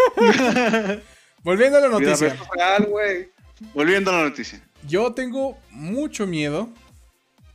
[1.43, 2.29] Volviendo a la noticia.
[2.29, 3.29] Es real, güey.
[3.75, 4.61] Volviendo a la noticia.
[4.87, 6.69] Yo tengo mucho miedo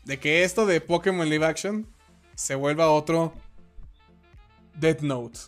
[0.04, 1.88] de que esto de Pokémon Live Action
[2.36, 3.34] se vuelva otro
[4.76, 5.40] Death Note.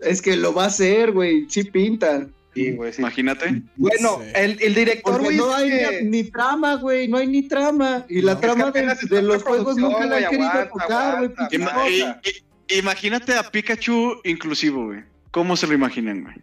[0.00, 1.46] Es que lo va a hacer, güey.
[1.48, 2.26] Sí pinta.
[2.54, 3.00] Sí, güey, sí.
[3.02, 3.62] Imagínate.
[3.76, 4.30] Bueno, Sí.
[4.36, 7.08] el, el director, Porque güey, no hay que- ni, ni trama, güey.
[7.08, 8.04] No hay ni trama.
[8.08, 8.40] Y la No.
[8.40, 11.48] trama Es que de, los juegos nunca la han querido aguanta, tocar, güey.
[11.50, 12.20] Ima-
[12.68, 15.00] imagínate a Pikachu inclusivo, güey.
[15.30, 16.36] ¿Cómo se lo imaginan, güey?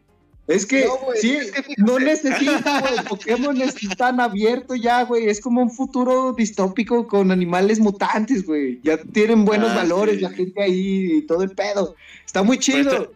[0.51, 3.05] Es que, No, sí, es que no necesita, güey.
[3.07, 5.27] Pokémon es tan abierto ya, güey.
[5.29, 8.79] Es como un futuro distópico con animales mutantes, güey.
[8.83, 10.21] Ya tienen buenos Ah, valores, sí.
[10.21, 11.95] la gente ahí y todo el pedo.
[12.25, 13.11] Está muy chido.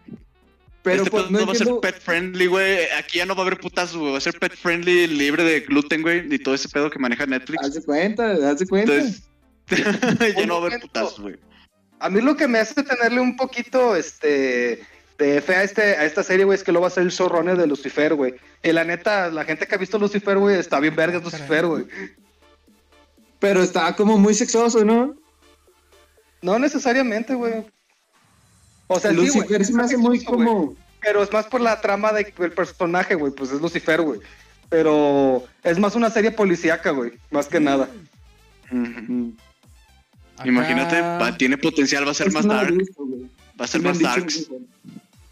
[0.82, 2.78] Pero este pues pedo no va a ser pet friendly, güey.
[2.98, 4.12] Aquí ya no va a haber putazos, güey.
[4.12, 6.34] Va a ser pet friendly, libre de gluten, güey.
[6.34, 7.64] Y todo ese pedo que maneja Netflix.
[7.64, 8.94] Haz de cuenta, haz de cuenta.
[8.94, 9.24] Entonces,
[10.38, 11.36] ya no va a haber putazos, güey.
[12.00, 14.84] A mí lo que me hace tenerle un poquito, este,
[15.18, 17.10] de fe a, este, a esta serie, güey, es que lo va a ser el
[17.12, 18.36] showrunner de Lucifer, güey.
[18.64, 21.86] Y la neta, la gente que ha visto Lucifer, güey, está bien vergas Lucifer, güey.
[23.40, 25.16] Pero está como muy sexoso, ¿no?
[26.42, 27.66] No necesariamente, güey.
[28.88, 30.76] O sea, sí, Lucifer se me hace muy sexoso, como...
[31.02, 34.20] Pero es más por la trama de- del personaje, güey, pues es Lucifer, güey.
[34.70, 37.88] Pero es más una serie policíaca, güey, más que nada.
[38.72, 39.34] Ujú.
[40.38, 42.74] Acá- Imagínate, va- tiene potencial, va a ser Es más dark,
[43.60, 44.46] va a ser Me más que-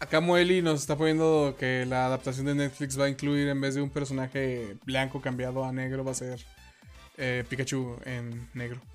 [0.00, 3.74] Acá Moeli nos está poniendo que la adaptación de Netflix va a incluir en vez
[3.74, 6.38] de un personaje blanco cambiado a negro va a ser
[7.16, 8.80] eh, Pikachu en negro.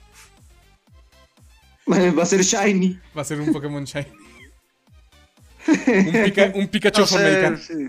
[1.89, 2.99] Va a ser shiny.
[3.17, 4.05] Va a ser un Pokémon Shiny.
[5.67, 7.57] un, Pika- un Pikachu afroamericano.
[7.57, 7.87] sí.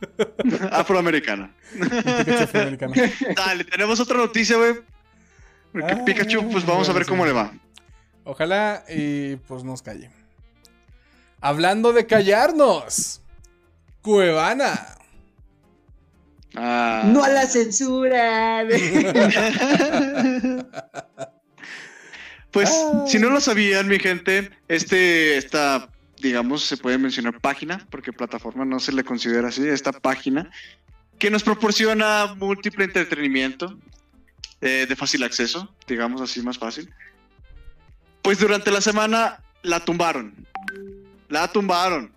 [0.70, 1.54] Afroamericana.
[1.74, 2.92] Un Pikachu afroamericano.
[3.34, 4.74] Dale, tenemos otra noticia, güey.
[5.72, 7.28] Porque Ah, Pikachu, pues vamos a ver cómo sí.
[7.28, 7.52] le va.
[8.24, 10.10] Ojalá y pues nos calle.
[11.40, 13.22] Hablando de callarnos.
[14.02, 14.96] Cuevana.
[16.56, 17.02] Ah.
[17.06, 18.64] No a la censura.
[22.50, 23.04] Pues, Ah.
[23.06, 25.88] si no lo sabían, mi gente, este, esta,
[26.20, 30.50] digamos, se puede mencionar página, porque plataforma no se le considera así, esta página,
[31.20, 33.78] que nos proporciona múltiple entretenimiento
[34.62, 36.92] eh, de fácil acceso, digamos así más fácil.
[38.20, 40.34] Pues durante la semana la tumbaron.
[41.30, 42.12] La tumbaron.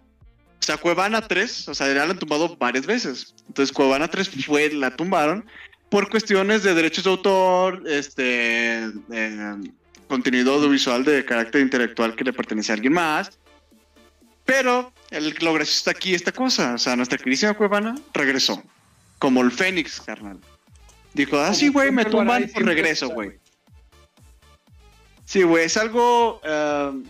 [0.59, 3.36] O sea, Cuevana 3, o sea, ya la han tumbado varias veces.
[3.47, 5.45] Entonces, Cuevana 3 fue, la tumbaron
[5.89, 9.55] por cuestiones de derechos de autor, este, eh,
[10.07, 13.38] contenido audiovisual de carácter intelectual que le pertenece a alguien más.
[14.45, 16.74] Pero el, lo gracioso está aquí esta cosa.
[16.74, 18.64] O sea, nuestra queridísima Cuevana regresó.
[19.20, 20.39] Como el Fénix, carnal.
[21.14, 23.34] Dijo, ah, sí, güey, me tumban, y pues regreso, güey.
[25.26, 26.41] Sí, güey, es algo...
[26.43, 27.03] eh,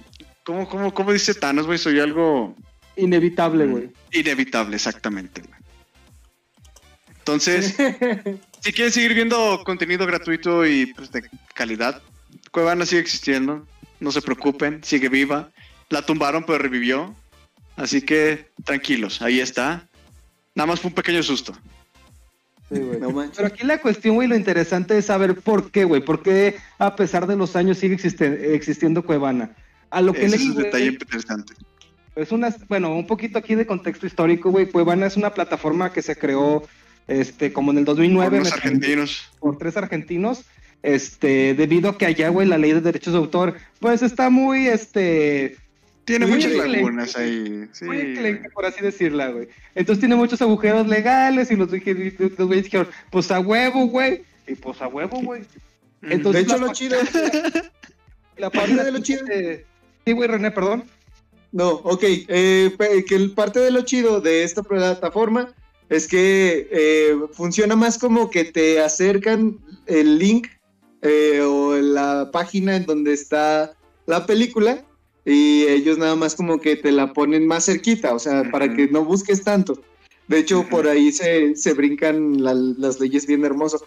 [0.44, 1.78] ¿cómo, cómo, cómo dice Thanos, güey?
[1.78, 2.56] Soy algo
[2.96, 3.90] Inevitable, güey.
[4.12, 5.42] inevitable, exactamente.
[5.42, 5.54] güey.
[7.20, 7.76] Entonces,
[8.62, 11.24] si quieren seguir viendo contenido gratuito y pues, de
[11.54, 12.02] calidad,
[12.52, 13.66] Cuevana sigue existiendo.
[14.00, 15.50] No se preocupen, sigue viva.
[15.90, 17.16] La tumbaron, pero revivió.
[17.78, 19.88] Así que tranquilos, ahí está.
[20.54, 21.54] Nada más fue un pequeño susto.
[22.72, 23.00] Sí, güey.
[23.00, 23.10] No.
[23.36, 26.02] Pero aquí la cuestión, güey, lo interesante es saber por qué, güey.
[26.04, 29.52] ¿Por qué a pesar de los años sigue existe- existiendo Cuevana?
[29.94, 31.54] A lo que Ese es un detalle interesante.
[32.16, 34.66] es una, bueno, un poquito aquí de contexto histórico, güey.
[34.70, 36.64] Cuevana es una plataforma que se creó,
[37.08, 39.32] este, como en el 2009 Por los argentinos.
[39.40, 40.44] por tres argentinos,
[40.82, 44.68] este, debido a que allá, güey, la ley de derechos de autor, pues está muy,
[44.68, 45.58] este,
[46.06, 47.66] Tiene Muy muchas lagunas ahí.
[47.72, 49.48] Sí, muy enclenque, por así decirla, güey.
[49.74, 54.24] Entonces tiene muchos agujeros legales y los dije- los güeyes dijeron, pues a huevo, güey.
[54.48, 55.44] Y pues a huevo, güey.
[56.02, 56.98] Entonces, De hecho, lo chido.
[58.38, 59.26] La parte de lo chido.
[60.06, 60.84] Sí, güey, René, perdón.
[61.52, 62.04] No, ok.
[62.04, 62.76] eh,
[63.08, 65.54] que el parte de lo chido de esta plataforma
[65.90, 70.48] es que eh, funciona más como que te acercan el link
[71.02, 73.74] eh, o la página en donde está
[74.08, 74.84] la película
[75.26, 78.88] y ellos nada más como que te la ponen más cerquita, o sea, para que
[78.88, 79.80] no busques tanto.
[80.28, 83.86] De hecho, por ahí se, se brincan la- las leyes bien hermoso.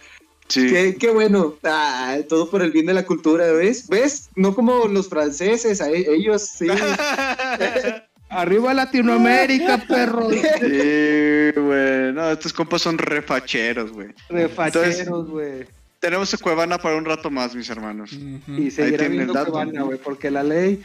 [0.48, 0.68] Sí.
[0.68, 1.54] Qué, qué bueno.
[1.64, 3.88] Ah, todo por el bien de la cultura, ¿ves?
[3.88, 4.30] ¿Ves?
[4.36, 6.66] No como los franceses, a e- ellos sí.
[8.28, 10.30] Arriba Latinoamérica, perro.
[10.30, 12.12] Sí, güey.
[12.12, 14.08] No, estos compas son refacheros, güey.
[14.28, 15.66] Refacheros, güey.
[16.00, 18.12] Tenemos a Cuevana para un rato más, mis hermanos.
[18.12, 18.52] Ujú.
[18.60, 19.52] Y seguirá viendo dato.
[19.52, 20.82] Cuevana, güey, porque la ley,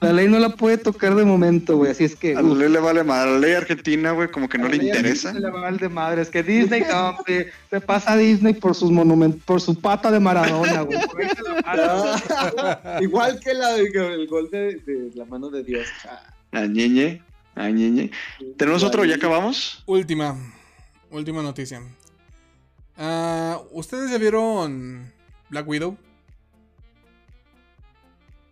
[0.00, 1.90] la ley no la puede tocar de momento, güey.
[1.90, 2.36] Así es que.
[2.36, 3.00] A la ley le vale.
[3.00, 5.32] A la ley argentina, güey, como que no la le interesa.
[5.32, 6.22] Se le va el de madre.
[6.22, 10.10] Es que Disney, no, hombre, se pasa a Disney por sus monumentos, por su pata
[10.10, 10.98] de Maradona, güey.
[13.00, 15.88] Igual que la, el gol de, de la mano de Dios.
[16.52, 17.22] A ñeñe.
[17.56, 18.12] A ñeñe.
[18.56, 19.04] ¿Tenemos otro?
[19.04, 19.82] ¿Ya acabamos?
[19.86, 20.36] Última.
[21.10, 21.82] Última noticia.
[22.96, 25.12] Ah, ¿Ustedes ya vieron
[25.50, 25.96] Black Widow?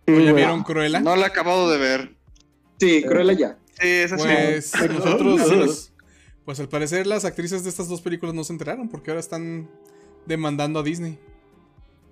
[0.07, 0.33] ¿O ya güey.
[0.33, 0.99] vieron Cruella?
[0.99, 2.15] No la he acabado de ver.
[2.79, 3.57] Sí, Cruella ya.
[3.79, 4.23] Sí, esa sí.
[4.77, 5.91] Pues nosotros,
[6.45, 9.69] pues al parecer las actrices de estas dos películas no se enteraron porque ahora están
[10.25, 11.19] demandando a Disney.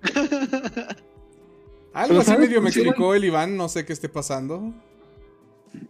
[1.94, 4.74] Algo así ¿sabes medio me explicó el Iván, no sé qué esté pasando.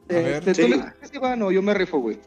[0.08, 0.48] A ver.
[0.48, 1.16] Este, ¿tú sí.
[1.16, 2.18] Iván, o yo me rifo, güey?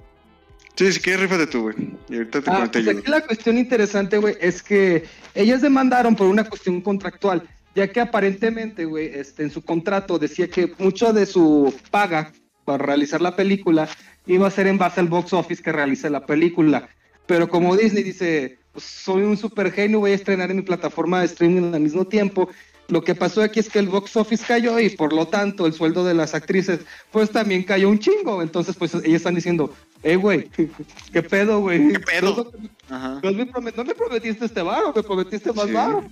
[0.76, 1.76] Sí, si quieres, rífate tú, güey.
[2.10, 2.92] Y ahorita te Ah, cuento pues yo.
[2.92, 8.00] aquí la cuestión interesante, güey, es que ellas demandaron por una cuestión contractual, ya que
[8.02, 12.32] aparentemente, güey, este, en su contrato decía que mucho de su paga
[12.66, 13.88] para realizar la película
[14.28, 16.90] iba a ser en base al box office que realiza la película.
[17.26, 21.20] Pero como Disney dice, pues soy un super genio, voy a estrenar en mi plataforma
[21.20, 22.50] de streaming al mismo tiempo,
[22.90, 25.74] Lo que pasó aquí es que el box office cayó y por lo tanto el
[25.74, 26.80] sueldo de las actrices
[27.12, 28.42] pues también cayó un chingo.
[28.42, 30.50] Entonces pues ellas están diciendo, eh, güey,
[31.14, 31.90] ¿qué pedo, güey?
[31.94, 32.52] ¿Qué pedo?
[32.90, 33.20] No, Ajá.
[33.22, 35.72] no me, promet- no me prometiste este varo, me prometiste más Sí.
[35.74, 36.04] varo.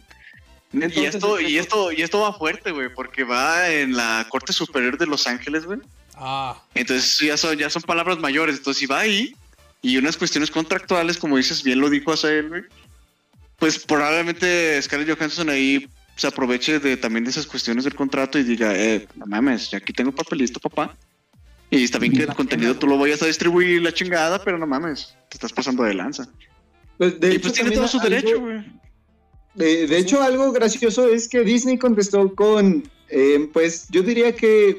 [0.73, 4.97] Y esto, y esto, y esto va fuerte, güey, porque va en la Corte Superior
[4.97, 5.79] de Los Ángeles, güey.
[6.15, 8.57] Ah, Entonces ya son, ya son palabras mayores.
[8.57, 9.35] Entonces, si va ahí
[9.81, 12.63] y unas cuestiones contractuales, como dices, bien lo dijo Azael, güey,
[13.57, 18.43] pues probablemente Scarlett Johansson ahí se aproveche de también de esas cuestiones del contrato y
[18.43, 20.95] diga, eh, no mames, ya aquí tengo papelito, papá.
[21.69, 24.65] Y está bien que el contenido tú lo vayas a distribuir la chingada, pero no
[24.65, 26.27] mames, te estás pasando de lanza.
[26.97, 28.65] Pues, de y hecho, pues tiene todo su algo- derecho, güey.
[29.57, 34.77] De, de hecho, algo gracioso es que Disney contestó con, eh, pues yo diría que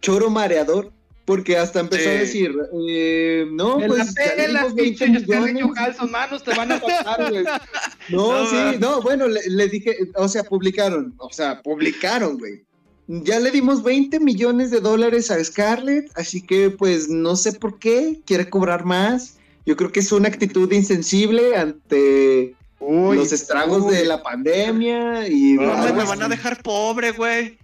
[0.00, 0.92] choro mareador,
[1.24, 2.54] porque hasta empezó a decir,
[2.88, 5.78] eh, no, Me pues la ya pela, dimos 20 pinche Scarlett millones.
[5.78, 7.44] Johansson, manos, te van a matar, güey.
[8.10, 12.62] No, No, sí, no, bueno, le, le dije, o sea, publicaron, o sea, publicaron, güey.
[13.08, 17.78] Ya le dimos 20 millones de dólares a Scarlett, así que pues no sé por
[17.78, 19.38] qué quiere cobrar más.
[19.66, 22.54] Yo creo que es una actitud insensible ante
[22.86, 26.08] Uy, los estragos de la pandemia y No, me así.
[26.08, 27.58] van a dejar pobre, güey.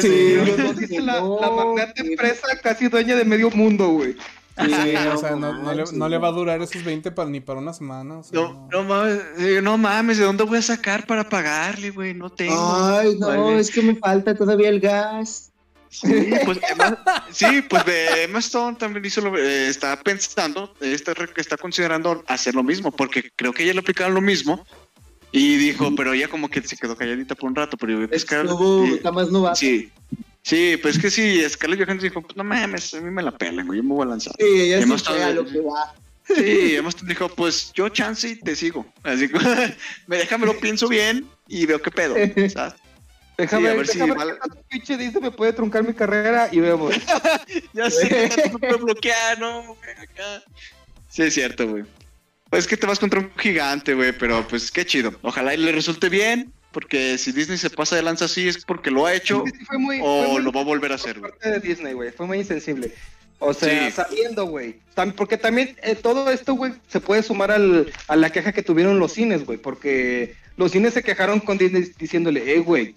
[0.00, 2.08] Sí, no, la, no, la magnate sí.
[2.12, 4.16] empresa casi dueña de medio mundo, güey.
[4.56, 7.28] Sí, o sea, no, no le, manches, no le va a durar esos 20 para,
[7.28, 8.18] ni para una semana.
[8.18, 11.90] o sea, No, no mames, eh, no mames, ¿de dónde voy a sacar para pagarle,
[11.90, 12.14] güey?
[12.14, 12.54] No tengo.
[12.56, 13.58] Ay, no, Vale.
[13.58, 15.50] es que me falta todavía el gas.
[15.94, 16.58] Sí, pues
[17.30, 21.14] sí, pues de Emma Stone también hizo lo, eh, está pensando, está,
[21.56, 24.66] considerando hacer lo mismo, porque creo que ella le aplicaron lo mismo
[25.30, 29.12] y dijo, pero ella como que se quedó calladita por un rato, pero yo, Estuvo,
[29.12, 29.54] más novato.
[29.56, 29.88] Sí,
[30.42, 33.30] sí, pues es que sí, Scarlett Johansson dijo, pues no mames, a mí me la
[33.30, 34.34] pelan, yo me voy a lanzar.
[34.40, 35.94] ella sí Hemos fue estado- a lo que va.
[36.26, 39.38] Sí, Emma Stone dijo, pues yo chance y te sigo, así que
[40.08, 42.14] me déjame lo pienso bien y veo qué pedo,
[42.52, 42.74] ¿sabes?
[43.36, 46.94] Déjame, Sí, ver si déjame tanto pinche dice me puede truncar mi carrera y vemos.
[47.72, 49.62] Ya sé no puedo bloquear, ¿no?
[49.64, 50.42] güey, acá.
[51.08, 51.84] Sí, es cierto, güey.
[52.50, 55.12] Pues que te vas contra un gigante, güey, pero pues qué chido.
[55.22, 58.90] Ojalá y le resulte bien, porque si Disney se pasa de lanza así es porque
[58.92, 61.20] lo ha hecho Sí, fue muy, fue o muy lo va a volver a hacer,
[61.20, 62.12] por parte de Disney, güey.
[62.12, 62.92] Fue muy insensible.
[63.40, 63.92] O sea, Sí.
[63.92, 64.76] sabiendo, güey.
[65.16, 69.00] Porque también eh, todo esto, güey, se puede sumar al, a la queja que tuvieron
[69.00, 69.58] los cines, güey.
[69.58, 72.94] Porque los cines se quejaron con Disney diciéndole, eh, güey.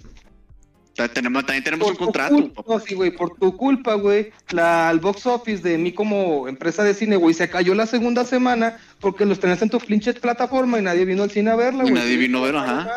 [1.13, 2.33] Tenemos, también tenemos un tu contrato.
[2.35, 4.31] culpa- no, sí, güey, por tu culpa, güey.
[4.49, 8.25] La, el box office de mí como empresa de cine, güey, se cayó la segunda
[8.25, 11.83] semana porque los tenías en tu pinche plataforma y nadie vino al cine a verla,
[11.83, 11.93] güey.
[11.93, 12.89] nadie vino a ver, ajá.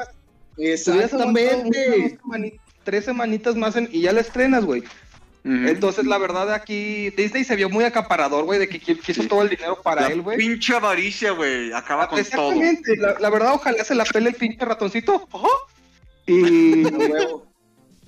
[0.57, 2.19] Exactamente.
[2.85, 4.83] tres semanitas más en- y ya la estrenas, güey.
[5.43, 9.41] Entonces, la verdad, aquí Disney se vio muy acaparador, güey, de que qui- quiso todo
[9.43, 10.37] el dinero para La él, güey.
[10.37, 12.53] pinche avaricia, güey, acaba con todo.
[12.53, 15.27] Exactamente, la, la verdad, ojalá se la pele el pinche ratoncito.
[15.33, 15.49] Ajá.
[16.27, 16.83] Y.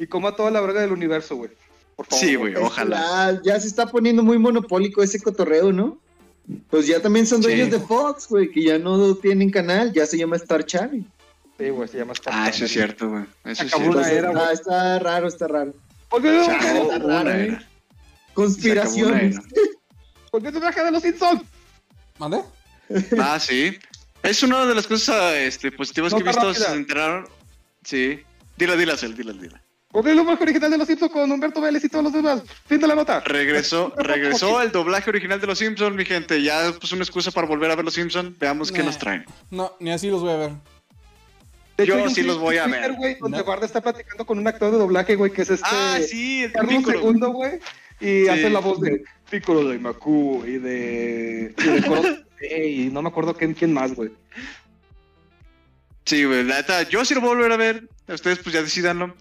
[0.02, 1.50] y coma toda la verga del universo, güey.
[1.96, 2.24] Por favor.
[2.24, 3.32] Sí, güey, ojalá.
[3.44, 5.98] Ya, ya se está poniendo muy monopólico ese cotorreo, ¿no?
[6.70, 7.48] Pues ya también son Sí.
[7.48, 11.04] dueños de Fox, güey, que ya no tienen canal, ya se llama Star Channel.
[11.58, 12.64] Sí, güey, se llama Star Ah, eso Channel.
[12.66, 13.24] es cierto, güey.
[13.44, 13.90] Eso es cierto.
[13.90, 14.42] una era, güey.
[14.44, 15.72] Ah, está raro, está raro.
[16.10, 16.16] Se
[16.50, 17.62] acabó una
[18.34, 19.36] Conspiraciones.
[19.36, 19.44] era.
[20.32, 21.42] volviendo al viaje de los Simpsons.
[22.18, 22.42] ¿Mande?
[23.18, 23.78] Ah, sí.
[24.22, 26.40] Es una de las cosas este, positivas que he visto.
[26.42, 26.66] rápida.
[26.70, 27.26] Se enteraron.
[27.84, 28.20] Sí.
[28.56, 29.62] Dila, dila, Cel, dila, dila.
[29.92, 32.42] Volviendo al viaje original de los Simpsons con Humberto Vélez y todos los demás.
[32.66, 33.20] Fin de la nota.
[33.20, 36.42] Regresó, regresó el doblaje original de Los Simpsons, mi gente.
[36.42, 38.38] Ya pues una excusa para volver a ver Los Simpsons.
[38.38, 39.26] Veamos qué nos traen.
[39.50, 40.50] No, ni así los voy a ver.
[41.76, 42.92] De hecho, Yo un sí los voy a Twitter, ver.
[42.96, 43.44] güey, donde No.
[43.44, 45.66] Barda está platicando con un actor de doblaje, güey, que es este.
[45.70, 47.10] Ah, sí, el Piccolo.
[47.12, 47.52] II, güey.
[48.00, 48.28] Y Sí.
[48.28, 51.54] hace la voz de Piccolo de Maku y de.
[51.58, 52.02] Y de Coro-
[52.66, 54.10] y no me acuerdo quién, quién más, güey.
[56.04, 57.88] Sí, güey, la neta, yo sí lo voy a volver a ver.
[58.08, 59.14] Ustedes pues ya decidanlo.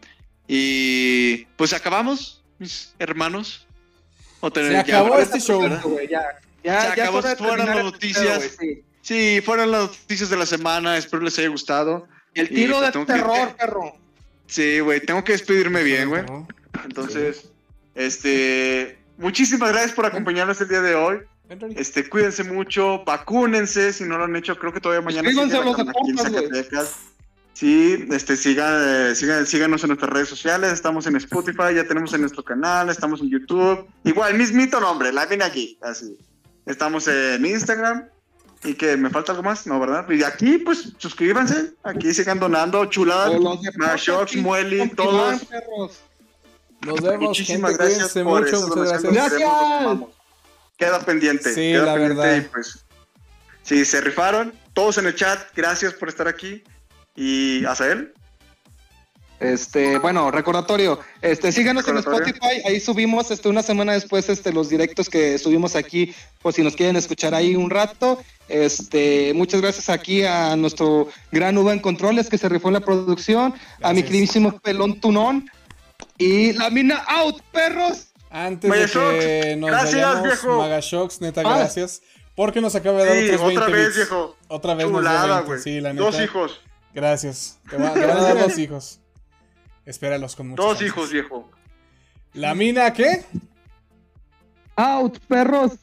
[0.48, 3.66] Y pues acabamos, mis hermanos.
[4.40, 5.62] O tener- Se acabó este show.
[5.62, 5.82] ¿verdad?
[5.84, 6.24] Güey, ya.
[6.64, 8.40] Ya, Se ya acabó, fueron terminar las este noticias.
[8.40, 8.84] pedo, sí.
[9.02, 10.98] Sí, fueron las noticias de la semana.
[10.98, 12.08] Espero les haya gustado.
[12.34, 13.96] El Y, tiro pues, de que- terror, perro.
[14.48, 16.24] Sí, güey, tengo que despedirme bien, güey.
[16.86, 17.50] Entonces,
[17.96, 21.18] este, muchísimas gracias por acompañarnos el día de hoy.
[21.76, 24.58] Este, cuídense mucho, vacúnense si no lo han hecho.
[24.58, 26.18] Creo que todavía mañana a los aquí en.
[26.18, 26.96] Zacatecas.
[27.62, 29.14] Sí, este, sigan, eh,
[29.46, 30.74] síganos en nuestras redes sociales.
[30.74, 33.88] Estamos en Spotify, ya tenemos en nuestro canal, estamos en YouTube.
[34.04, 36.18] Igual, mismito nombre, la viene aquí, así.
[36.66, 38.08] Estamos en Instagram.
[38.64, 39.68] ¿Y que me falta algo más?
[39.68, 40.10] No, ¿verdad?
[40.10, 41.74] Y aquí, pues, suscríbanse.
[41.84, 42.84] Aquí sigan donando.
[42.86, 45.44] Chulada, O los deportes, Mashox, ching- Mueli, todos.
[46.82, 47.86] Nos vemos, Muchísimas gente.
[47.86, 48.68] gracias por mucho.
[48.70, 49.44] Muchas gracias.
[50.78, 51.54] Queda pendiente.
[51.54, 52.38] Sí, queda la pendiente verdad.
[52.38, 52.86] y pues.
[53.62, 54.52] Sí, se rifaron.
[54.74, 56.64] Todos en el chat, gracias por estar aquí.
[57.16, 58.14] Y Azael,
[59.40, 61.98] Este, bueno, recordatorio, este, síganos en.
[61.98, 66.14] Spotify, ahí subimos este una semana después este los directos que subimos aquí,
[66.44, 68.22] por si nos quieren escuchar ahí un rato.
[68.48, 72.82] Este, muchas gracias aquí a nuestro gran Uva en Controles que se rifó en la
[72.82, 75.50] producción, a mi queridísimo Pelón Tunón
[76.20, 78.10] y la mina out, perros.
[78.30, 80.58] Antes de que Shocks, nos gracias, vayamos, viejo.
[80.60, 81.58] Magashocks, neta, Ah.
[81.58, 82.02] gracias.
[82.36, 83.96] Porque nos acaba de dar Sí, otros 20 otra vez, bits.
[83.98, 84.38] viejo.
[84.48, 85.60] Otra vez nos dio Chulada, 20, güey.
[85.62, 86.62] Sí, la Dos hijos.
[86.94, 87.60] Gracias.
[87.70, 89.00] Te va, te van a dar dos hijos.
[89.86, 90.90] Espéralos con mucho Dos ansias.
[90.90, 91.50] hijos, viejo.
[92.34, 93.26] ¿La mina qué?
[94.76, 95.74] Out, perros.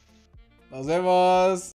[0.71, 1.71] Nos vemos.